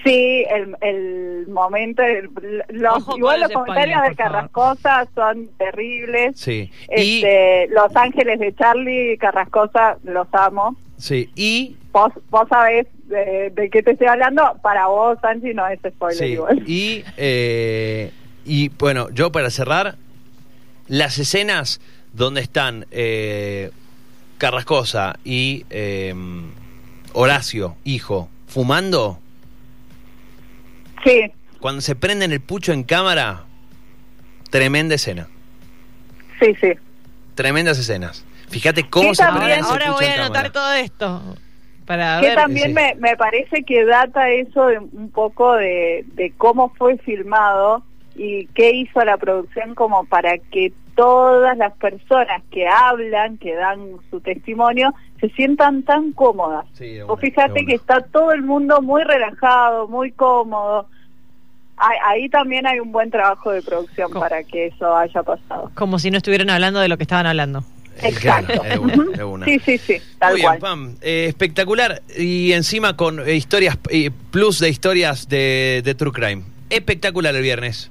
Sí, 0.04 0.46
el, 0.50 0.76
el 0.82 1.48
momento, 1.48 2.04
los, 2.70 3.04
igual 3.18 3.42
los 3.42 3.52
comentarios 3.52 4.02
de 4.04 4.16
Carrascosa 4.16 5.08
son 5.16 5.50
terribles. 5.58 6.40
Sí. 6.40 6.72
Este, 6.88 7.68
Los 7.70 7.96
Ángeles 7.96 8.40
de 8.40 8.56
Charlie 8.56 9.18
Carrascosa 9.18 9.98
los 10.04 10.28
amo. 10.32 10.76
Sí, 10.98 11.30
y... 11.36 11.76
Vos, 11.92 12.14
vos 12.30 12.48
sabés 12.50 12.86
de, 13.06 13.52
de, 13.56 13.70
qué 13.72 13.82
te 13.82 13.92
estoy 13.92 14.08
hablando, 14.08 14.58
para 14.62 14.88
vos, 14.88 15.18
Angie, 15.24 15.56
no 15.56 15.68
es 15.68 15.80
spoiler 15.80 16.30
igual. 16.30 16.64
Y, 16.70 17.04
eh, 17.18 18.12
y 18.46 18.70
bueno, 18.70 19.10
yo 19.10 19.32
para 19.32 19.50
cerrar, 19.50 19.96
las 20.88 21.18
escenas 21.18 21.82
donde 22.14 22.42
están 22.42 22.86
eh, 22.92 23.72
Carrascosa 24.38 25.18
y 25.24 25.66
eh, 25.72 26.14
Horacio, 27.14 27.76
hijo, 27.86 28.30
fumando 28.48 29.20
Sí. 31.04 31.32
Cuando 31.60 31.82
se 31.82 31.96
prenden 31.96 32.32
el 32.32 32.42
pucho 32.42 32.72
en 32.72 32.84
cámara, 32.84 33.44
tremenda 34.50 34.96
escena. 34.96 35.28
Sí, 36.40 36.56
sí. 36.60 36.72
Tremendas 37.36 37.78
escenas. 37.78 38.26
Fíjate 38.50 38.90
cómo 38.90 39.14
se 39.14 39.24
prende 39.24 39.56
Ahora 39.56 39.92
voy 39.92 40.06
a 40.06 40.26
anotar 40.26 40.52
todo 40.52 40.74
esto. 40.74 41.22
Para 41.86 42.22
que 42.22 42.36
también 42.36 42.74
me, 42.74 42.96
me, 43.00 43.18
parece 43.18 43.64
que 43.64 43.84
data 43.84 44.30
eso 44.30 44.68
de 44.68 44.78
un 44.78 45.10
poco 45.10 45.56
de, 45.56 46.06
de 46.14 46.32
cómo 46.38 46.72
fue 46.78 46.98
filmado 46.98 47.84
y 48.16 48.46
qué 48.48 48.72
hizo 48.72 49.04
la 49.04 49.18
producción 49.18 49.74
como 49.74 50.06
para 50.06 50.38
que 50.38 50.72
todas 51.00 51.58
las 51.58 51.72
personas 51.78 52.44
que 52.52 52.68
hablan, 52.68 53.38
que 53.38 53.56
dan 53.56 53.80
su 54.12 54.20
testimonio, 54.20 54.94
se 55.22 55.30
sientan 55.30 55.84
tan 55.84 56.12
cómodas. 56.12 56.66
o 57.08 57.16
fíjate 57.16 57.66
que 57.66 57.76
está 57.76 58.02
todo 58.02 58.34
el 58.34 58.42
mundo 58.42 58.82
muy 58.82 59.04
relajado, 59.04 59.88
muy 59.88 60.12
cómodo. 60.12 60.88
Ahí, 61.78 62.28
también 62.28 62.68
hay 62.68 62.82
un 62.82 62.92
buen 62.92 63.10
trabajo 63.10 63.52
de 63.52 63.62
producción 63.62 64.12
para 64.12 64.44
que 64.44 64.68
eso 64.68 64.94
haya 64.94 65.24
pasado. 65.24 65.72
Como 65.74 66.00
si 66.00 66.12
no 66.12 66.18
estuvieran 66.18 66.50
hablando 66.50 66.82
de 66.82 66.90
lo 66.90 66.98
que 66.98 67.04
estaban 67.04 67.26
hablando. 67.28 67.64
Exacto. 68.04 68.62
Sí, 69.46 69.60
sí, 69.60 69.78
sí, 69.78 70.02
tal 70.18 70.34
Muy 70.34 70.42
cual. 70.42 70.60
Pam. 70.60 70.96
Eh, 71.02 71.28
espectacular. 71.30 72.02
Y 72.18 72.52
encima 72.52 72.98
con 72.98 73.26
eh, 73.26 73.36
historias, 73.36 73.78
eh, 73.90 74.12
plus 74.32 74.60
de 74.60 74.68
historias 74.68 75.30
de, 75.30 75.82
de 75.82 75.96
True 75.96 76.12
Crime. 76.12 76.44
Espectacular 76.70 77.34
el 77.34 77.42
viernes. 77.42 77.90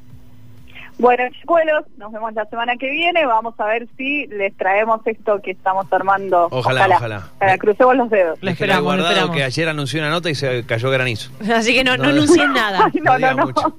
Bueno, 0.98 1.22
chicuelos, 1.40 1.84
nos 1.96 2.12
vemos 2.12 2.34
la 2.34 2.44
semana 2.46 2.76
que 2.76 2.90
viene. 2.90 3.24
Vamos 3.24 3.54
a 3.58 3.66
ver 3.66 3.87
si 3.96 4.26
les 4.26 4.56
traemos 4.56 5.00
esto 5.06 5.40
que 5.42 5.52
estamos 5.52 5.87
armando. 5.92 6.48
Ojalá, 6.50 6.88
ojalá. 6.96 7.58
crucemos 7.58 7.96
los 7.96 8.11
dedos. 8.11 8.38
Les 8.42 8.54
esperamos, 8.54 8.82
guardado 8.82 9.30
que 9.30 9.44
ayer 9.44 9.68
anunció 9.68 10.00
una 10.00 10.11
nota 10.11 10.28
y 10.28 10.34
se 10.34 10.66
cayó 10.66 10.90
granizo. 10.90 11.30
Así 11.54 11.72
que 11.72 11.84
no, 11.84 11.96
no, 11.96 12.08
anuncien 12.08 12.52
nada. 12.52 12.90
no, 13.02 13.18
no, 13.18 13.34
no, 13.34 13.52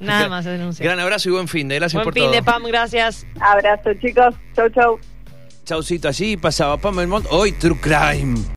Nada 0.00 0.28
más 0.28 0.46
anunciar. 0.46 0.86
Gran 0.86 1.00
abrazo 1.00 1.28
y 1.28 1.32
buen 1.32 1.48
fin 1.48 1.68
de. 1.68 1.76
Gracias 1.76 2.02
por 2.02 2.14
todo. 2.14 2.24
Buen 2.24 2.34
fin 2.34 2.44
de 2.44 2.50
Pam, 2.50 2.62
gracias. 2.64 3.26
Abrazo, 3.40 3.94
chicos. 3.94 4.34
Chau, 4.54 4.68
chau. 4.70 4.98
Chaucito, 5.64 6.08
allí 6.08 6.36
pasaba 6.36 6.76
Pam 6.76 6.96
Belmont. 6.96 7.26
Hoy 7.30 7.52
True 7.52 7.78
Crime. 7.80 8.42